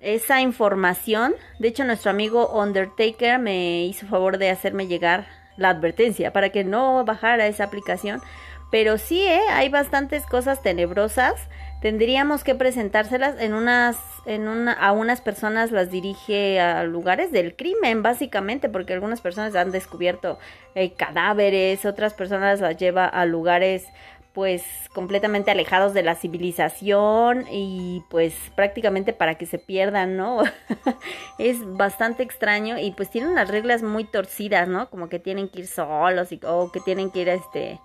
[0.00, 1.34] esa información.
[1.58, 6.62] De hecho, nuestro amigo Undertaker me hizo favor de hacerme llegar la advertencia para que
[6.62, 8.22] no bajara esa aplicación.
[8.70, 9.40] Pero sí, ¿eh?
[9.50, 11.34] hay bastantes cosas tenebrosas.
[11.80, 17.54] Tendríamos que presentárselas en unas, en una, a unas personas las dirige a lugares del
[17.54, 20.38] crimen, básicamente, porque algunas personas han descubierto
[20.74, 23.86] eh, cadáveres, otras personas las lleva a lugares
[24.32, 24.62] pues
[24.92, 30.42] completamente alejados de la civilización y pues prácticamente para que se pierdan, ¿no?
[31.38, 34.90] es bastante extraño y pues tienen unas reglas muy torcidas, ¿no?
[34.90, 37.80] Como que tienen que ir solos y, o que tienen que ir a este...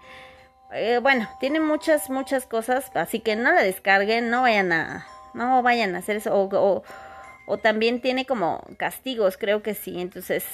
[0.73, 5.07] Eh, bueno, tiene muchas, muchas cosas, así que no la descarguen, no vayan a...
[5.33, 6.83] No vayan a hacer eso o,
[7.47, 10.45] o, también tiene como castigos, creo que sí, entonces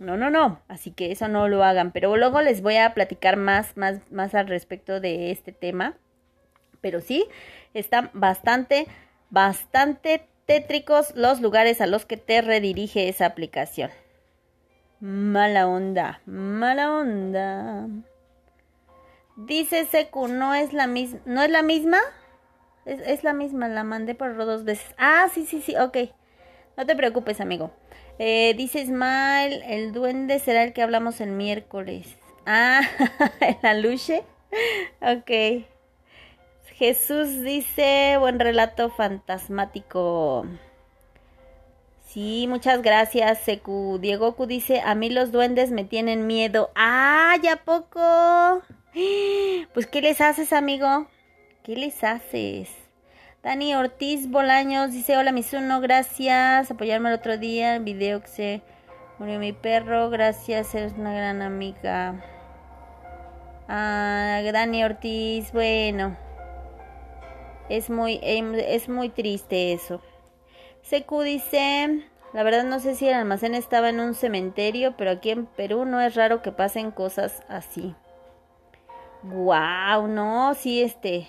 [0.00, 0.60] no, no, no.
[0.66, 1.92] Así que eso no lo hagan.
[1.92, 5.94] Pero luego les voy a platicar más, más, más al respecto de este tema.
[6.80, 7.26] Pero sí,
[7.74, 8.86] están bastante,
[9.28, 13.90] bastante tétricos los lugares a los que te redirige esa aplicación.
[15.00, 17.86] Mala onda, mala onda.
[19.46, 21.98] Dice Seku, no es la misma, ¿no es la misma?
[22.84, 24.94] Es, es la misma, la mandé por dos veces.
[24.98, 25.96] Ah, sí, sí, sí, ok.
[26.76, 27.72] No te preocupes, amigo.
[28.18, 32.18] Eh, dice Smile, el duende será el que hablamos el miércoles.
[32.44, 32.82] Ah,
[33.40, 34.24] el aluche.
[35.00, 35.64] Ok.
[36.74, 40.44] Jesús dice, buen relato fantasmático.
[42.12, 43.98] Sí, muchas gracias, Seku.
[44.00, 46.70] Diego Q dice, a mí los duendes me tienen miedo.
[46.74, 48.62] ¡Ah, ya poco!
[49.72, 51.06] Pues, ¿qué les haces, amigo?
[51.62, 52.68] ¿Qué les haces?
[53.44, 58.62] Dani Ortiz Bolaños dice, hola Mizuno, gracias, apoyarme el otro día, el video que se
[59.20, 62.24] murió mi perro, gracias, eres una gran amiga.
[63.68, 66.16] Ah, Dani Ortiz, bueno,
[67.68, 70.02] es muy, em, es muy triste eso.
[70.90, 75.30] Secu dice, la verdad no sé si el almacén estaba en un cementerio, pero aquí
[75.30, 77.94] en Perú no es raro que pasen cosas así.
[79.22, 81.28] Wow, no, sí, este,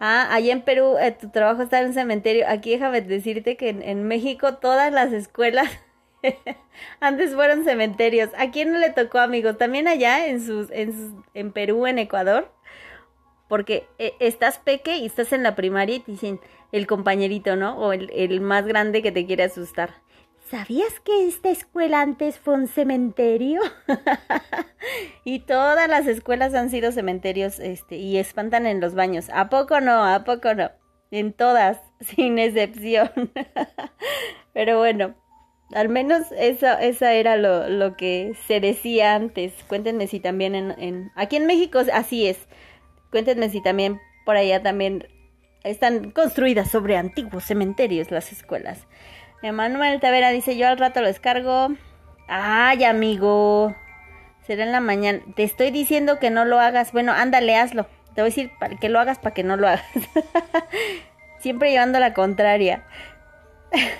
[0.00, 2.46] Ah, allá en Perú eh, tu trabajo está en un cementerio.
[2.48, 5.68] Aquí déjame decirte que en, México todas las escuelas
[7.00, 8.30] antes fueron cementerios.
[8.38, 9.58] ¿A quién no le tocó, amigos?
[9.58, 12.50] También allá en sus, en, en Perú, en Ecuador.
[13.48, 16.40] Porque eh, estás peque y estás en la primaria y te dicen
[16.74, 17.78] el compañerito, ¿no?
[17.78, 19.90] O el, el más grande que te quiere asustar.
[20.50, 23.60] ¿Sabías que esta escuela antes fue un cementerio?
[25.24, 29.30] y todas las escuelas han sido cementerios este, y espantan en los baños.
[29.32, 30.04] ¿A poco no?
[30.04, 30.72] ¿A poco no?
[31.12, 33.08] En todas, sin excepción.
[34.52, 35.14] Pero bueno,
[35.72, 39.52] al menos eso, esa era lo, lo, que se decía antes.
[39.68, 41.12] Cuéntenme si también en, en...
[41.14, 42.48] Aquí en México así es.
[43.12, 45.06] Cuéntenme si también por allá también
[45.64, 48.86] están construidas sobre antiguos cementerios las escuelas.
[49.42, 51.68] Emanuel Tavera dice, yo al rato lo descargo.
[52.28, 53.74] Ay, amigo.
[54.46, 55.20] Será en la mañana.
[55.34, 56.92] Te estoy diciendo que no lo hagas.
[56.92, 57.86] Bueno, ándale, hazlo.
[58.14, 59.84] Te voy a decir para que lo hagas para que no lo hagas.
[61.40, 62.84] Siempre llevando la contraria.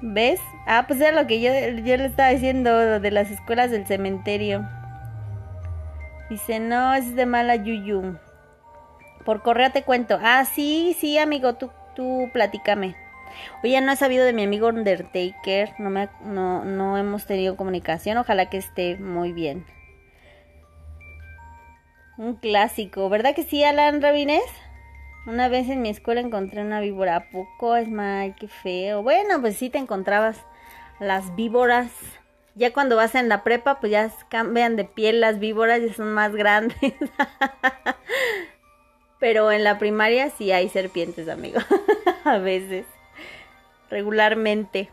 [0.00, 0.40] ¿Ves?
[0.66, 4.68] Ah, pues era lo que yo, yo le estaba diciendo de las escuelas del cementerio.
[6.28, 8.18] Dice, no, es de mala yuyu.
[9.26, 10.18] Por correo te cuento.
[10.22, 12.94] Ah, sí, sí, amigo, tú Tú platícame.
[13.64, 18.18] Oye, no he sabido de mi amigo Undertaker, no, me, no, no hemos tenido comunicación,
[18.18, 19.64] ojalá que esté muy bien.
[22.18, 24.44] Un clásico, ¿verdad que sí, Alan Rabines?
[25.26, 27.16] Una vez en mi escuela encontré una víbora.
[27.16, 27.76] ¿A poco?
[27.76, 29.02] Es mal, qué feo.
[29.02, 30.38] Bueno, pues sí te encontrabas
[31.00, 31.90] las víboras.
[32.54, 36.14] Ya cuando vas en la prepa, pues ya cambian de piel las víboras y son
[36.14, 36.76] más grandes.
[39.18, 41.60] Pero en la primaria sí hay serpientes, amigo.
[42.24, 42.86] A veces.
[43.90, 44.90] Regularmente.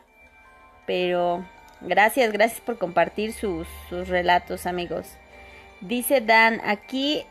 [0.85, 1.45] Pero
[1.81, 5.07] gracias, gracias por compartir sus, sus relatos, amigos.
[5.81, 7.25] Dice Dan, aquí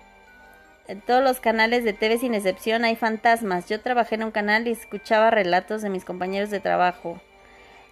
[0.88, 3.68] en todos los canales de TV sin excepción hay fantasmas.
[3.68, 7.20] Yo trabajé en un canal y escuchaba relatos de mis compañeros de trabajo.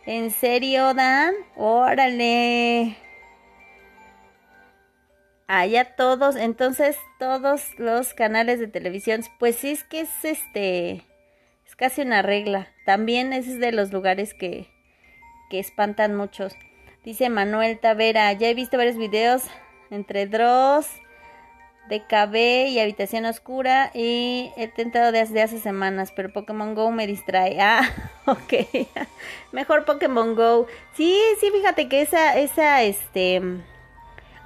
[0.06, 1.34] ¿En serio, Dan?
[1.56, 2.96] Órale.
[5.52, 11.04] Allá todos, entonces todos los canales de televisión, pues sí es que es este,
[11.66, 12.68] es casi una regla.
[12.86, 14.68] También es de los lugares que,
[15.50, 16.54] que espantan muchos.
[17.04, 19.42] Dice Manuel Tavera, ya he visto varios videos
[19.90, 20.86] entre Dross,
[21.88, 27.60] DKB y Habitación Oscura y he tentado desde hace semanas, pero Pokémon Go me distrae.
[27.60, 27.90] Ah,
[28.26, 28.86] ok.
[29.50, 30.68] Mejor Pokémon Go.
[30.94, 33.42] Sí, sí, fíjate que esa, esa, este,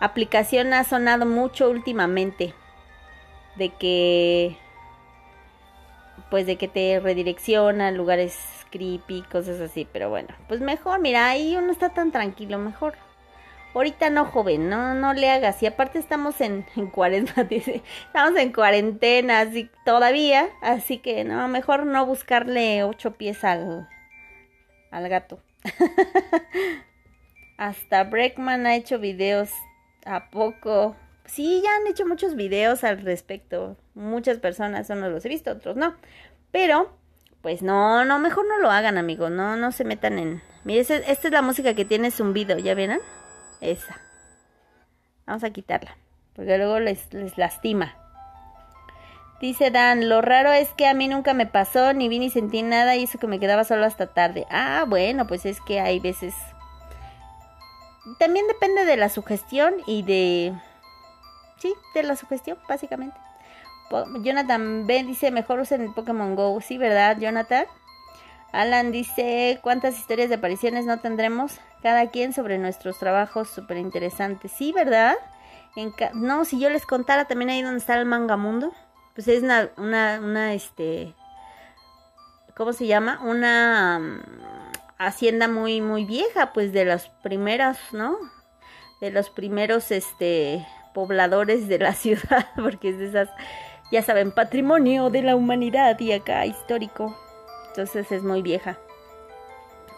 [0.04, 2.54] aplicación ha sonado mucho últimamente.
[3.56, 4.56] De que,
[6.30, 8.38] pues de que te redirecciona a lugares
[8.70, 9.86] creepy, cosas así.
[9.92, 12.94] Pero bueno, pues mejor, mira, ahí uno está tan tranquilo, mejor
[13.74, 15.60] Ahorita no, joven, no, no le hagas.
[15.62, 21.84] Y aparte estamos en, en cuarentena, estamos en cuarentena, así todavía, así que no, mejor
[21.84, 23.88] no buscarle ocho pies al,
[24.90, 25.40] al gato.
[27.56, 29.50] Hasta Breckman ha hecho videos
[30.04, 30.96] a poco.
[31.26, 33.76] Sí, ya han hecho muchos videos al respecto.
[33.94, 35.94] Muchas personas, unos los he visto, otros no.
[36.50, 36.96] Pero,
[37.40, 39.30] pues no, no, mejor no lo hagan, amigos.
[39.30, 40.42] No, no se metan en.
[40.64, 43.00] Mire, esta es la música que tiene zumbido, ¿ya vieron?
[43.60, 44.00] Esa.
[45.26, 45.96] Vamos a quitarla.
[46.34, 47.96] Porque luego les, les lastima.
[49.40, 52.62] Dice Dan, lo raro es que a mí nunca me pasó, ni vi ni sentí
[52.62, 54.46] nada y eso que me quedaba solo hasta tarde.
[54.50, 56.34] Ah, bueno, pues es que hay veces...
[58.18, 60.54] También depende de la sugestión y de...
[61.58, 63.16] Sí, de la sugestión, básicamente.
[64.22, 66.60] Jonathan B dice, mejor usen el Pokémon Go.
[66.60, 67.66] Sí, ¿verdad, Jonathan?
[68.52, 71.58] Alan dice, ¿cuántas historias de apariciones no tendremos?
[71.82, 74.52] Cada quien sobre nuestros trabajos súper interesantes.
[74.52, 75.16] Sí, ¿verdad?
[76.14, 78.72] no, si yo les contara también ahí donde está el Mangamundo.
[79.14, 81.14] Pues es una, una, una, este,
[82.56, 83.20] ¿cómo se llama?
[83.22, 84.63] Una mm,
[85.06, 88.16] hacienda muy, muy vieja, pues de las primeras, ¿no?
[89.00, 93.28] De los primeros, este, pobladores de la ciudad, porque es de esas,
[93.90, 97.16] ya saben, patrimonio de la humanidad y acá histórico.
[97.68, 98.78] Entonces es muy vieja.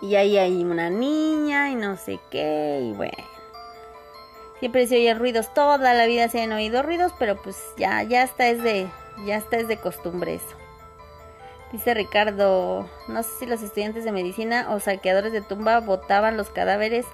[0.02, 3.16] Y ahí hay una niña y no sé qué, y bueno.
[4.58, 8.22] Siempre se oyen ruidos, toda la vida se han oído ruidos, pero pues ya, ya
[8.22, 8.88] está es de,
[9.26, 10.65] ya es de costumbre eso.
[11.72, 16.48] Dice Ricardo, no sé si los estudiantes de medicina o saqueadores de tumba botaban los
[16.50, 17.06] cadáveres,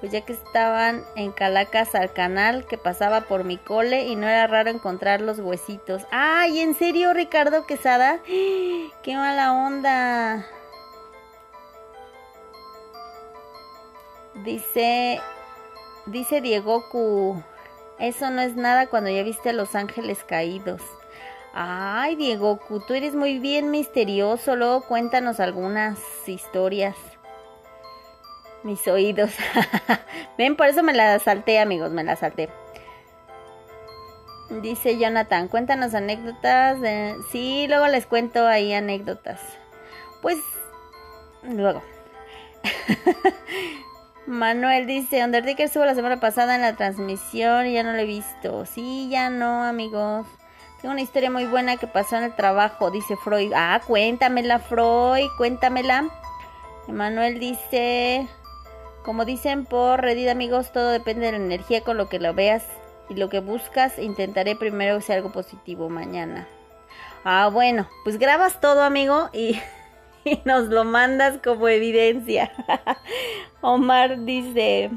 [0.00, 4.26] pues ya que estaban en Calacas al canal que pasaba por mi cole y no
[4.26, 6.06] era raro encontrar los huesitos.
[6.10, 8.20] ¡Ay, en serio, Ricardo Quesada!
[9.02, 10.46] ¡Qué mala onda!
[14.44, 15.20] Dice,
[16.06, 17.42] dice Diegoku,
[17.98, 20.80] eso no es nada cuando ya viste a los ángeles caídos.
[21.60, 25.98] Ay, Diegoku, tú eres muy bien misterioso, luego cuéntanos algunas
[26.28, 26.94] historias.
[28.62, 29.32] Mis oídos.
[30.38, 32.48] Ven, por eso me la salté, amigos, me la salté.
[34.62, 36.78] Dice Jonathan, cuéntanos anécdotas.
[37.32, 39.40] Sí, luego les cuento ahí anécdotas.
[40.22, 40.38] Pues,
[41.42, 41.82] luego.
[44.26, 48.06] Manuel dice, Undertaker estuvo la semana pasada en la transmisión y ya no lo he
[48.06, 48.64] visto.
[48.64, 50.24] Sí, ya no, amigos.
[50.80, 53.52] Tengo una historia muy buena que pasó en el trabajo, dice Freud.
[53.54, 56.08] Ah, cuéntamela, Freud, cuéntamela.
[56.86, 58.28] Manuel dice,
[59.04, 62.64] como dicen por Reddit, amigos, todo depende de la energía con lo que lo veas
[63.08, 63.98] y lo que buscas.
[63.98, 66.46] Intentaré primero sea algo positivo mañana.
[67.24, 69.58] Ah, bueno, pues grabas todo, amigo, y
[70.24, 72.52] y nos lo mandas como evidencia.
[73.60, 74.90] Omar dice...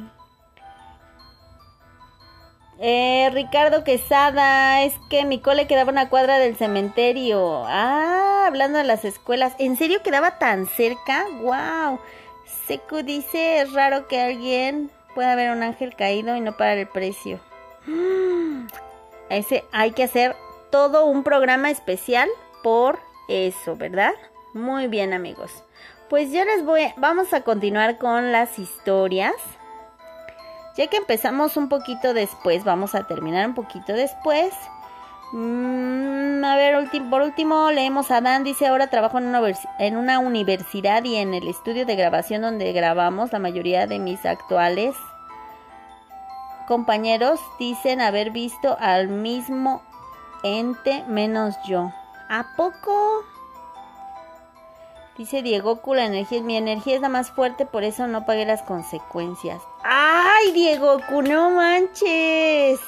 [2.83, 7.63] Eh, Ricardo Quesada, es que mi cole quedaba una cuadra del cementerio.
[7.67, 9.53] Ah, hablando de las escuelas.
[9.59, 11.27] ¿En serio quedaba tan cerca?
[11.43, 11.99] ¡Wow!
[12.65, 16.87] Seku dice, es raro que alguien pueda ver un ángel caído y no pagar el
[16.87, 17.39] precio.
[19.29, 20.35] Ese hay que hacer
[20.71, 22.29] todo un programa especial
[22.63, 24.13] por eso, ¿verdad?
[24.55, 25.63] Muy bien amigos.
[26.09, 29.35] Pues yo les voy, vamos a continuar con las historias.
[30.77, 34.53] Ya que empezamos un poquito después, vamos a terminar un poquito después.
[35.33, 39.41] Mm, a ver, por último leemos a Dan, dice ahora trabajo en una,
[39.79, 44.25] en una universidad y en el estudio de grabación donde grabamos la mayoría de mis
[44.25, 44.95] actuales
[46.71, 49.81] compañeros dicen haber visto al mismo
[50.41, 51.91] ente menos yo.
[52.29, 53.25] ¿A poco?
[55.17, 58.63] Dice Diego, la energía, mi energía es la más fuerte, por eso no pagué las
[58.63, 59.61] consecuencias.
[60.43, 62.79] ¡Ay, Diego, no manches!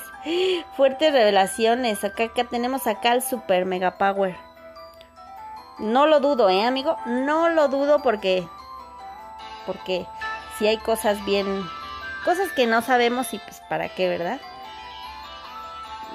[0.75, 2.03] Fuertes revelaciones.
[2.03, 4.35] Acá, acá tenemos acá el Super Mega Power.
[5.77, 6.97] No lo dudo, ¿eh, amigo?
[7.05, 8.47] No lo dudo porque...
[9.67, 10.07] Porque
[10.57, 11.63] si hay cosas bien...
[12.25, 14.39] Cosas que no sabemos y pues para qué, ¿verdad?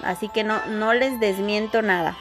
[0.02, 2.16] Así que no, no les desmiento nada.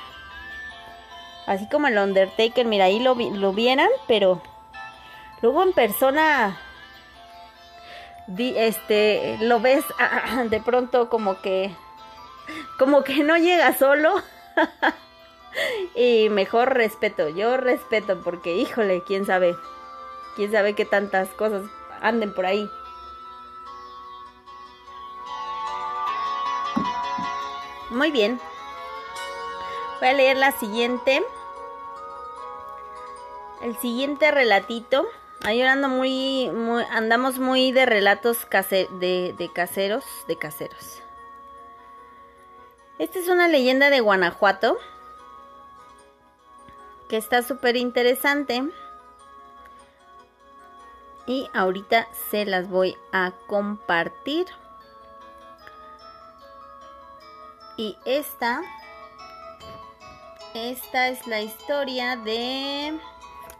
[1.46, 4.42] Así como el Undertaker, mira, ahí lo, lo vieran, pero
[5.42, 6.58] luego en persona
[8.28, 9.86] este lo ves
[10.50, 11.76] de pronto como que
[12.78, 14.22] como que no llega solo.
[15.96, 19.56] Y mejor respeto yo respeto porque híjole quién sabe
[20.36, 21.64] quién sabe qué tantas cosas
[22.02, 22.70] anden por ahí.
[27.90, 28.40] Muy bien.
[30.00, 31.24] Voy a leer la siguiente.
[33.62, 35.08] El siguiente relatito
[35.44, 36.50] Ahí ando muy,
[36.92, 41.02] andamos muy de relatos de, de caseros, de caseros.
[43.00, 44.78] Esta es una leyenda de Guanajuato
[47.08, 48.68] que está súper interesante.
[51.26, 54.48] Y ahorita se las voy a compartir.
[57.76, 58.62] Y esta,
[60.54, 62.98] esta es la historia de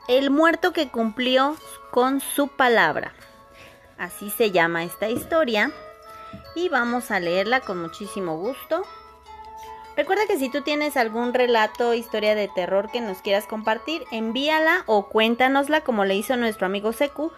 [0.08, 1.56] el muerto que cumplió
[1.92, 3.14] con su palabra.
[3.98, 5.72] Así se llama esta historia.
[6.56, 8.84] Y vamos a leerla con muchísimo gusto.
[9.96, 14.84] Recuerda que si tú tienes algún relato, historia de terror que nos quieras compartir, envíala
[14.86, 17.32] o cuéntanosla como le hizo nuestro amigo Seku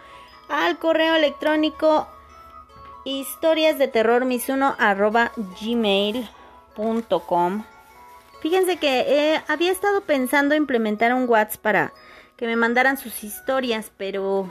[0.49, 2.09] al correo electrónico
[3.05, 4.25] historias de terror
[5.61, 7.63] gmail.com.
[8.41, 11.93] Fíjense que eh, había estado pensando implementar un WhatsApp para
[12.39, 14.49] que me mandaran sus historias, pero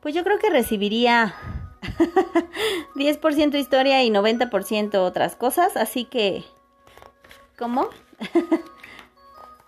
[0.00, 1.34] pues yo creo que recibiría
[2.94, 6.42] 10% historia y 90% otras cosas, así que
[7.58, 7.90] ¿cómo?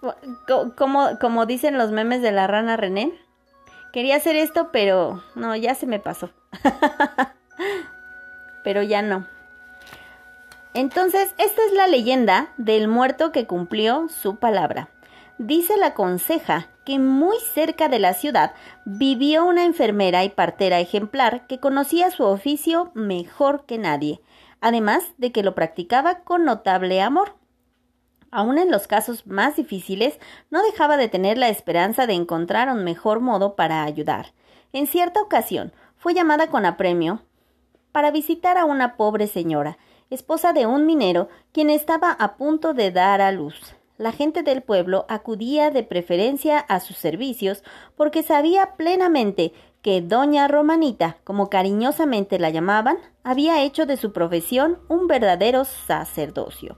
[0.78, 3.12] como, como dicen los memes de la rana René,
[3.92, 6.30] quería hacer esto, pero no, ya se me pasó.
[8.64, 9.26] pero ya no.
[10.72, 14.88] Entonces, esta es la leyenda del muerto que cumplió su palabra.
[15.38, 21.46] Dice la conseja que muy cerca de la ciudad vivió una enfermera y partera ejemplar
[21.46, 24.20] que conocía su oficio mejor que nadie,
[24.60, 27.36] además de que lo practicaba con notable amor.
[28.32, 30.18] Aun en los casos más difíciles,
[30.50, 34.32] no dejaba de tener la esperanza de encontrar un mejor modo para ayudar.
[34.72, 37.22] En cierta ocasión, fue llamada con apremio
[37.92, 39.78] para visitar a una pobre señora,
[40.10, 44.62] esposa de un minero, quien estaba a punto de dar a luz la gente del
[44.62, 47.64] pueblo acudía de preferencia a sus servicios
[47.96, 54.78] porque sabía plenamente que doña Romanita, como cariñosamente la llamaban, había hecho de su profesión
[54.88, 56.76] un verdadero sacerdocio,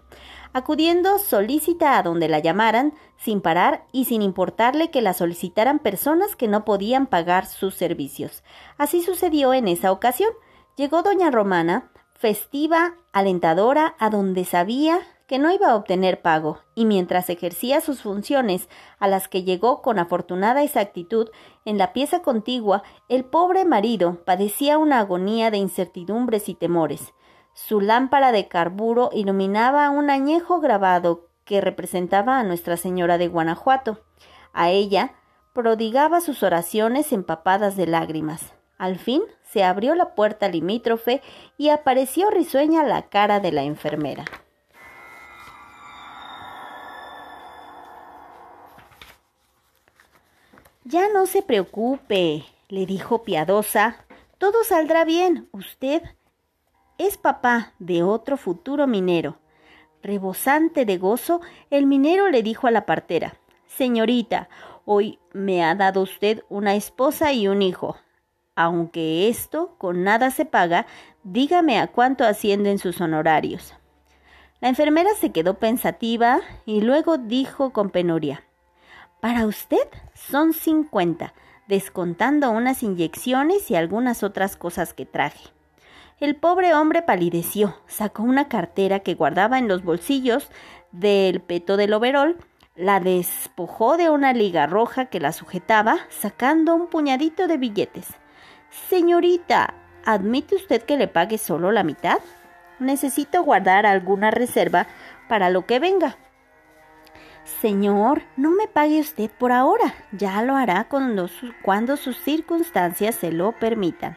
[0.52, 6.36] acudiendo solícita a donde la llamaran, sin parar y sin importarle que la solicitaran personas
[6.36, 8.42] que no podían pagar sus servicios.
[8.78, 10.30] Así sucedió en esa ocasión.
[10.76, 15.00] Llegó doña Romana, festiva, alentadora, a donde sabía
[15.30, 18.68] que no iba a obtener pago, y mientras ejercía sus funciones,
[18.98, 21.30] a las que llegó con afortunada exactitud,
[21.64, 27.14] en la pieza contigua, el pobre marido padecía una agonía de incertidumbres y temores.
[27.54, 34.00] Su lámpara de carburo iluminaba un añejo grabado que representaba a Nuestra Señora de Guanajuato.
[34.52, 35.14] A ella
[35.52, 38.52] prodigaba sus oraciones empapadas de lágrimas.
[38.78, 41.22] Al fin se abrió la puerta limítrofe
[41.56, 44.24] y apareció risueña la cara de la enfermera.
[50.84, 54.06] Ya no se preocupe, le dijo piadosa,
[54.38, 55.46] todo saldrá bien.
[55.52, 56.02] Usted
[56.96, 59.38] es papá de otro futuro minero.
[60.02, 63.34] Rebosante de gozo, el minero le dijo a la partera,
[63.66, 64.48] Señorita,
[64.86, 67.96] hoy me ha dado usted una esposa y un hijo.
[68.56, 70.86] Aunque esto con nada se paga,
[71.24, 73.74] dígame a cuánto ascienden sus honorarios.
[74.60, 78.44] La enfermera se quedó pensativa y luego dijo con penuria,
[79.20, 81.32] para usted son cincuenta.
[81.70, 85.50] descontando unas inyecciones y algunas otras cosas que traje.
[86.18, 90.50] El pobre hombre palideció, sacó una cartera que guardaba en los bolsillos
[90.90, 92.36] del peto del overol,
[92.74, 98.08] la despojó de una liga roja que la sujetaba, sacando un puñadito de billetes.
[98.88, 102.18] Señorita, ¿admite usted que le pague solo la mitad?
[102.80, 104.88] Necesito guardar alguna reserva
[105.28, 106.16] para lo que venga.
[107.60, 111.28] Señor, no me pague usted por ahora, ya lo hará cuando,
[111.96, 114.16] sus circunstancias se lo permitan.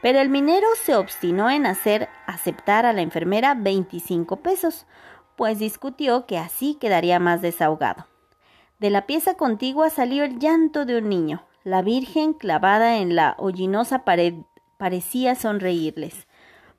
[0.00, 4.86] Pero el minero se obstinó en hacer aceptar a la enfermera 25 pesos,
[5.36, 8.06] pues discutió que así quedaría más desahogado.
[8.78, 11.44] De la pieza contigua salió el llanto de un niño.
[11.64, 14.34] La Virgen, clavada en la hollinosa pared,
[14.78, 16.26] parecía sonreírles.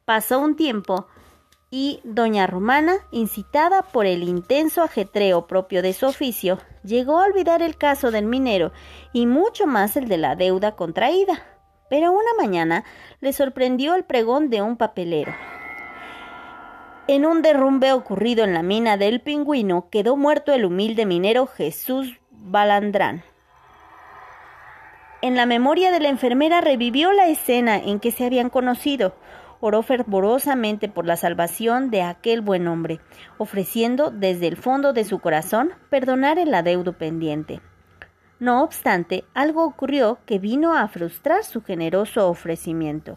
[0.05, 1.07] Pasó un tiempo
[1.71, 7.61] y doña Romana, incitada por el intenso ajetreo propio de su oficio, llegó a olvidar
[7.61, 8.71] el caso del minero
[9.13, 11.43] y mucho más el de la deuda contraída.
[11.89, 12.83] Pero una mañana
[13.19, 15.33] le sorprendió el pregón de un papelero.
[17.07, 22.19] En un derrumbe ocurrido en la mina del pingüino quedó muerto el humilde minero Jesús
[22.29, 23.23] Balandrán.
[25.21, 29.15] En la memoria de la enfermera revivió la escena en que se habían conocido.
[29.61, 33.01] Oró fervorosamente por la salvación de aquel buen hombre,
[33.37, 37.61] ofreciendo desde el fondo de su corazón perdonar el adeudo pendiente.
[38.39, 43.15] No obstante, algo ocurrió que vino a frustrar su generoso ofrecimiento.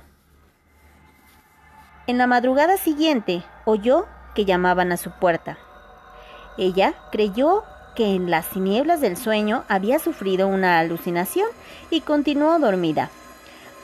[2.08, 5.58] En la madrugada siguiente oyó que llamaban a su puerta.
[6.58, 7.62] Ella creyó
[7.94, 11.48] que en las tinieblas del sueño había sufrido una alucinación
[11.90, 13.10] y continuó dormida.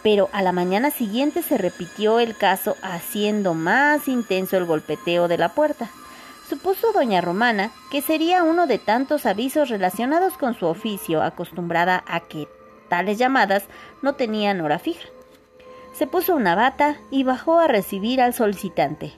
[0.03, 5.39] Pero a la mañana siguiente se repitió el caso haciendo más intenso el golpeteo de
[5.39, 5.91] la puerta.
[6.49, 12.21] Supuso doña Romana que sería uno de tantos avisos relacionados con su oficio, acostumbrada a
[12.21, 12.49] que
[12.89, 13.65] tales llamadas
[14.01, 15.09] no tenían hora fija.
[15.93, 19.13] Se puso una bata y bajó a recibir al solicitante.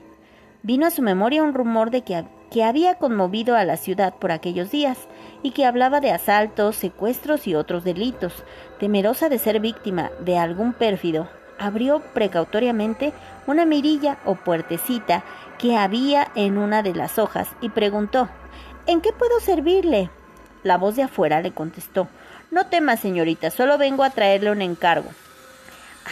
[0.63, 4.31] Vino a su memoria un rumor de que, que había conmovido a la ciudad por
[4.31, 4.97] aquellos días
[5.41, 8.43] y que hablaba de asaltos, secuestros y otros delitos.
[8.79, 13.13] Temerosa de ser víctima de algún pérfido, abrió precautoriamente
[13.47, 15.23] una mirilla o puertecita
[15.57, 18.29] que había en una de las hojas y preguntó
[18.87, 20.09] ¿En qué puedo servirle?
[20.63, 22.07] La voz de afuera le contestó
[22.51, 25.09] No tema, señorita, solo vengo a traerle un encargo.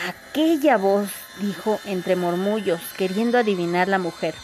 [0.08, 4.36] Aquella voz, dijo entre murmullos, queriendo adivinar la mujer.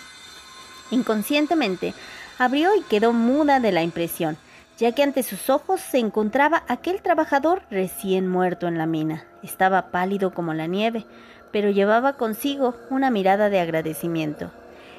[0.91, 1.93] Inconscientemente
[2.37, 4.37] abrió y quedó muda de la impresión,
[4.77, 9.25] ya que ante sus ojos se encontraba aquel trabajador recién muerto en la mina.
[9.41, 11.05] Estaba pálido como la nieve,
[11.51, 14.51] pero llevaba consigo una mirada de agradecimiento.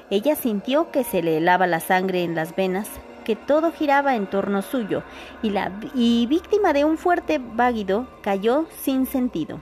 [0.09, 2.87] Ella sintió que se le helaba la sangre en las venas,
[3.25, 5.03] que todo giraba en torno suyo,
[5.43, 9.61] y, la, y víctima de un fuerte váguido cayó sin sentido.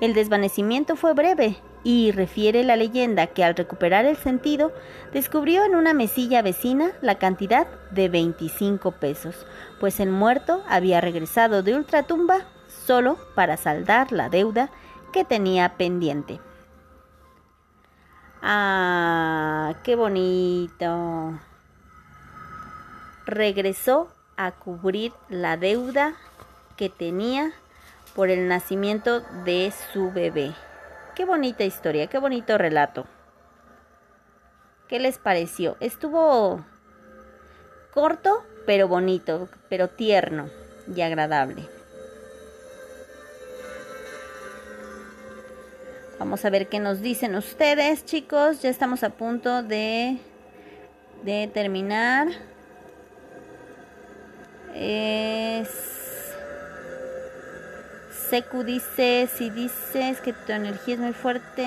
[0.00, 4.72] El desvanecimiento fue breve, y refiere la leyenda que al recuperar el sentido
[5.12, 9.46] descubrió en una mesilla vecina la cantidad de 25 pesos,
[9.78, 14.70] pues el muerto había regresado de ultratumba solo para saldar la deuda
[15.12, 16.40] que tenía pendiente.
[18.42, 21.38] Ah, qué bonito.
[23.26, 26.14] Regresó a cubrir la deuda
[26.76, 27.52] que tenía
[28.14, 30.54] por el nacimiento de su bebé.
[31.20, 33.04] Qué bonita historia, qué bonito relato.
[34.88, 35.76] ¿Qué les pareció?
[35.78, 36.64] Estuvo
[37.92, 40.48] corto, pero bonito, pero tierno
[40.96, 41.68] y agradable.
[46.18, 48.62] Vamos a ver qué nos dicen ustedes, chicos.
[48.62, 50.16] Ya estamos a punto de,
[51.22, 52.28] de terminar.
[54.74, 55.99] Es...
[58.30, 61.66] Seku dice, si dices que tu energía es muy fuerte,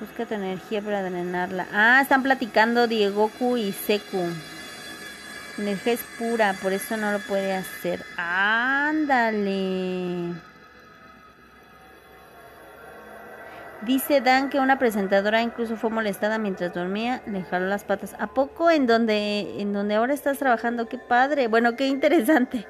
[0.00, 1.66] busca tu energía para drenarla.
[1.74, 4.26] Ah, están platicando Diegoku y Seku.
[5.58, 8.02] energía es pura, por eso no lo puede hacer.
[8.16, 9.52] Ándale.
[13.82, 18.16] Dice Dan que una presentadora incluso fue molestada mientras dormía, le jaló las patas.
[18.18, 20.88] ¿A poco en donde, en donde ahora estás trabajando?
[20.88, 22.66] Qué padre, bueno, qué interesante.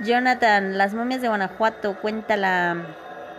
[0.00, 2.76] Jonathan, las momias de Guanajuato, cuéntala.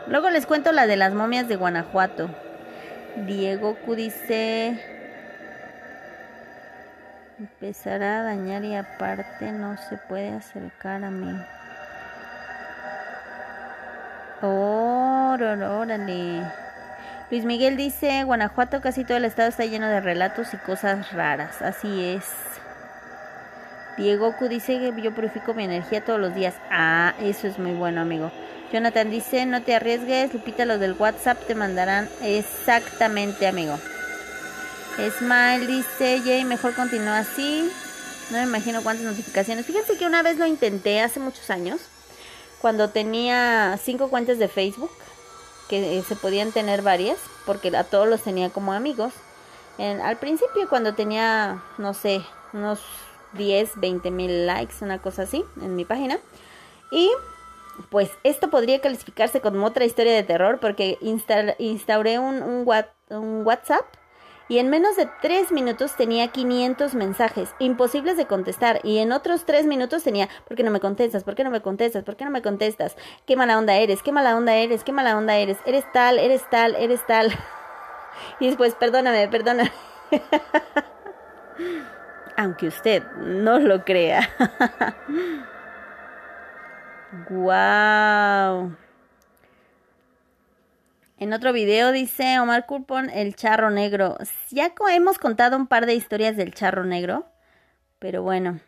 [0.07, 2.29] Luego les cuento la de las momias de Guanajuato.
[3.25, 4.79] Diego Q dice,
[7.39, 11.35] empezará a dañar y aparte no se puede acercar a mí.
[14.41, 16.43] órale.
[17.29, 21.61] Luis Miguel dice, Guanajuato, casi todo el estado está lleno de relatos y cosas raras.
[21.61, 22.52] Así es.
[23.97, 26.55] Diego Q dice que yo purifico mi energía todos los días.
[26.71, 28.31] Ah, eso es muy bueno, amigo.
[28.71, 33.77] Jonathan dice, no te arriesgues, Lupita, los del WhatsApp te mandarán exactamente, amigo.
[35.19, 37.71] Smile dice, Jay, mejor continúa así.
[38.31, 39.65] No me imagino cuántas notificaciones.
[39.65, 41.81] Fíjense que una vez lo intenté hace muchos años,
[42.61, 44.91] cuando tenía cinco cuentas de Facebook,
[45.69, 49.13] que eh, se podían tener varias, porque a todos los tenía como amigos.
[49.77, 52.23] al principio, cuando tenía, no sé,
[52.53, 52.79] unos
[53.33, 56.19] 10, 20 mil likes, una cosa así, en mi página.
[56.91, 57.09] Y
[57.89, 63.85] pues esto podría calificarse como otra historia de terror porque instauré un, un, WhatsApp
[64.47, 69.45] y en menos de 3 minutos tenía 500 mensajes imposibles de contestar y en otros
[69.45, 71.23] 3 minutos tenía, ¿por qué no me contestas?
[71.23, 72.03] ¿Por qué no me contestas?
[72.03, 72.95] ¿Por qué no me contestas?
[73.25, 74.03] ¿Qué mala onda eres?
[74.03, 74.83] ¿Qué mala onda eres?
[74.83, 75.57] ¿Qué mala onda eres?
[75.65, 77.31] Eres tal, eres tal, eres tal.
[78.39, 79.71] Y después, perdóname, perdóname.
[82.37, 84.29] Aunque usted no lo crea.
[87.29, 88.75] Wow.
[91.19, 94.17] En otro video dice Omar Culpon el charro negro.
[94.49, 97.27] Ya hemos contado un par de historias del charro negro,
[97.99, 98.59] pero bueno.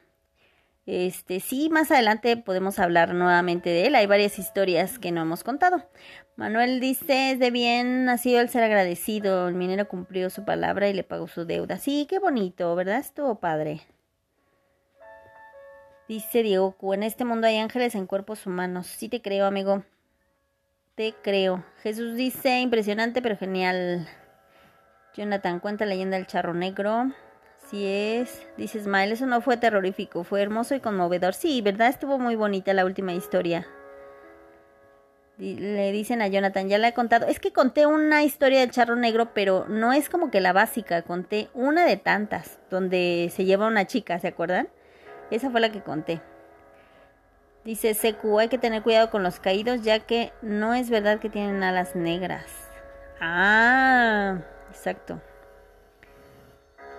[0.86, 3.96] Este, sí, más adelante podemos hablar nuevamente de él.
[3.96, 5.90] Hay varias historias que no hemos contado.
[6.36, 9.48] Manuel dice, es de bien nacido el ser agradecido.
[9.48, 11.78] El minero cumplió su palabra y le pagó su deuda.
[11.78, 13.00] Sí, qué bonito, ¿verdad?
[13.00, 13.82] Estuvo padre.
[16.08, 18.86] Dice Diego, en este mundo hay ángeles en cuerpos humanos.
[18.86, 19.84] Sí te creo, amigo.
[20.94, 21.66] Te creo.
[21.82, 24.08] Jesús dice, impresionante pero genial.
[25.16, 27.12] Jonathan, cuenta leyenda del charro negro.
[27.70, 28.46] Sí es.
[28.58, 31.34] Dice Smile, eso no fue terrorífico, fue hermoso y conmovedor.
[31.34, 31.90] Sí, ¿verdad?
[31.90, 33.68] Estuvo muy bonita la última historia.
[35.38, 37.28] Le dicen a Jonathan, ya la he contado.
[37.28, 41.02] Es que conté una historia del charro negro, pero no es como que la básica.
[41.02, 44.70] Conté una de tantas, donde se lleva una chica, ¿se acuerdan?
[45.32, 46.22] Esa fue la que conté.
[47.66, 51.32] Dice Seku, hay que tener cuidado con los caídos ya que no es verdad que
[51.32, 52.46] tienen alas negras.
[53.20, 54.38] Ah,
[54.70, 55.20] exacto.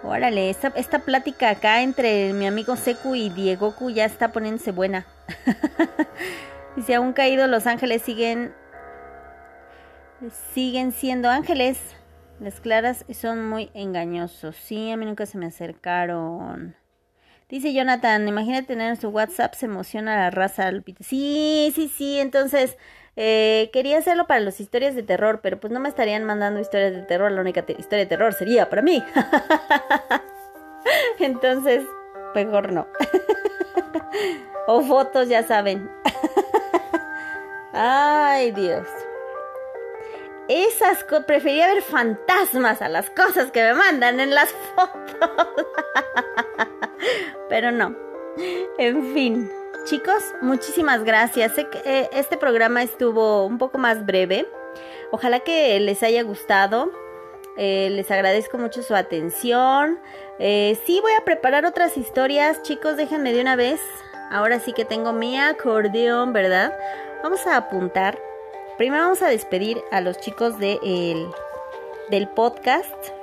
[0.06, 5.04] Órale, esta, esta plática acá entre mi amigo Seku y Diegoku ya está poniéndose buena.
[6.76, 8.54] Dice, aún caído los ángeles siguen
[10.54, 11.96] siguen siendo ángeles.
[12.38, 14.54] Las claras son muy engañosos.
[14.54, 16.76] Sí, a mí nunca se me acercaron.
[17.48, 20.70] Dice Jonathan, imagínate tener su WhatsApp, se emociona la raza.
[21.00, 22.76] Sí, sí, sí, entonces
[23.16, 26.92] eh, quería hacerlo para las historias de terror, pero pues no me estarían mandando historias
[26.92, 29.02] de terror, la única historia de terror sería para mí.
[31.18, 31.84] entonces,
[32.34, 32.86] mejor no.
[34.66, 35.90] o fotos, ya saben.
[37.72, 38.86] Ay, Dios.
[40.48, 45.66] Esas cosas, prefería ver fantasmas a las cosas que me mandan en las fotos.
[47.48, 47.96] Pero no.
[48.78, 49.50] En fin.
[49.86, 51.52] Chicos, muchísimas gracias.
[51.52, 54.48] Sé que eh, este programa estuvo un poco más breve.
[55.12, 56.90] Ojalá que les haya gustado.
[57.56, 60.00] Eh, les agradezco mucho su atención.
[60.40, 62.62] Eh, sí, voy a preparar otras historias.
[62.62, 63.80] Chicos, déjenme de una vez.
[64.32, 66.76] Ahora sí que tengo mi acordeón, ¿verdad?
[67.22, 68.18] Vamos a apuntar.
[68.78, 70.80] Primero vamos a despedir a los chicos de
[72.10, 73.15] del podcast.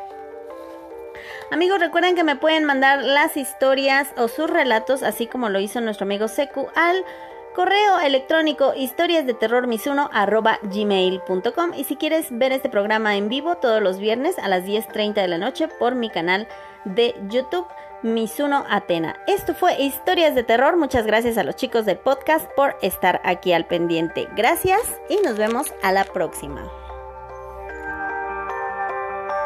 [1.53, 5.79] Amigos, recuerden que me pueden mandar las historias o sus relatos, así como lo hizo
[5.81, 7.05] nuestro amigo Seku, al
[7.53, 14.47] correo electrónico historiasdeterrormisuno.gmail.com y si quieres ver este programa en vivo todos los viernes a
[14.47, 16.47] las 10.30 de la noche por mi canal
[16.85, 17.67] de YouTube
[18.01, 19.15] Misuno Atena.
[19.27, 20.75] Esto fue Historias de Terror.
[20.75, 24.27] Muchas gracias a los chicos del podcast por estar aquí al pendiente.
[24.35, 26.82] Gracias y nos vemos a la próxima.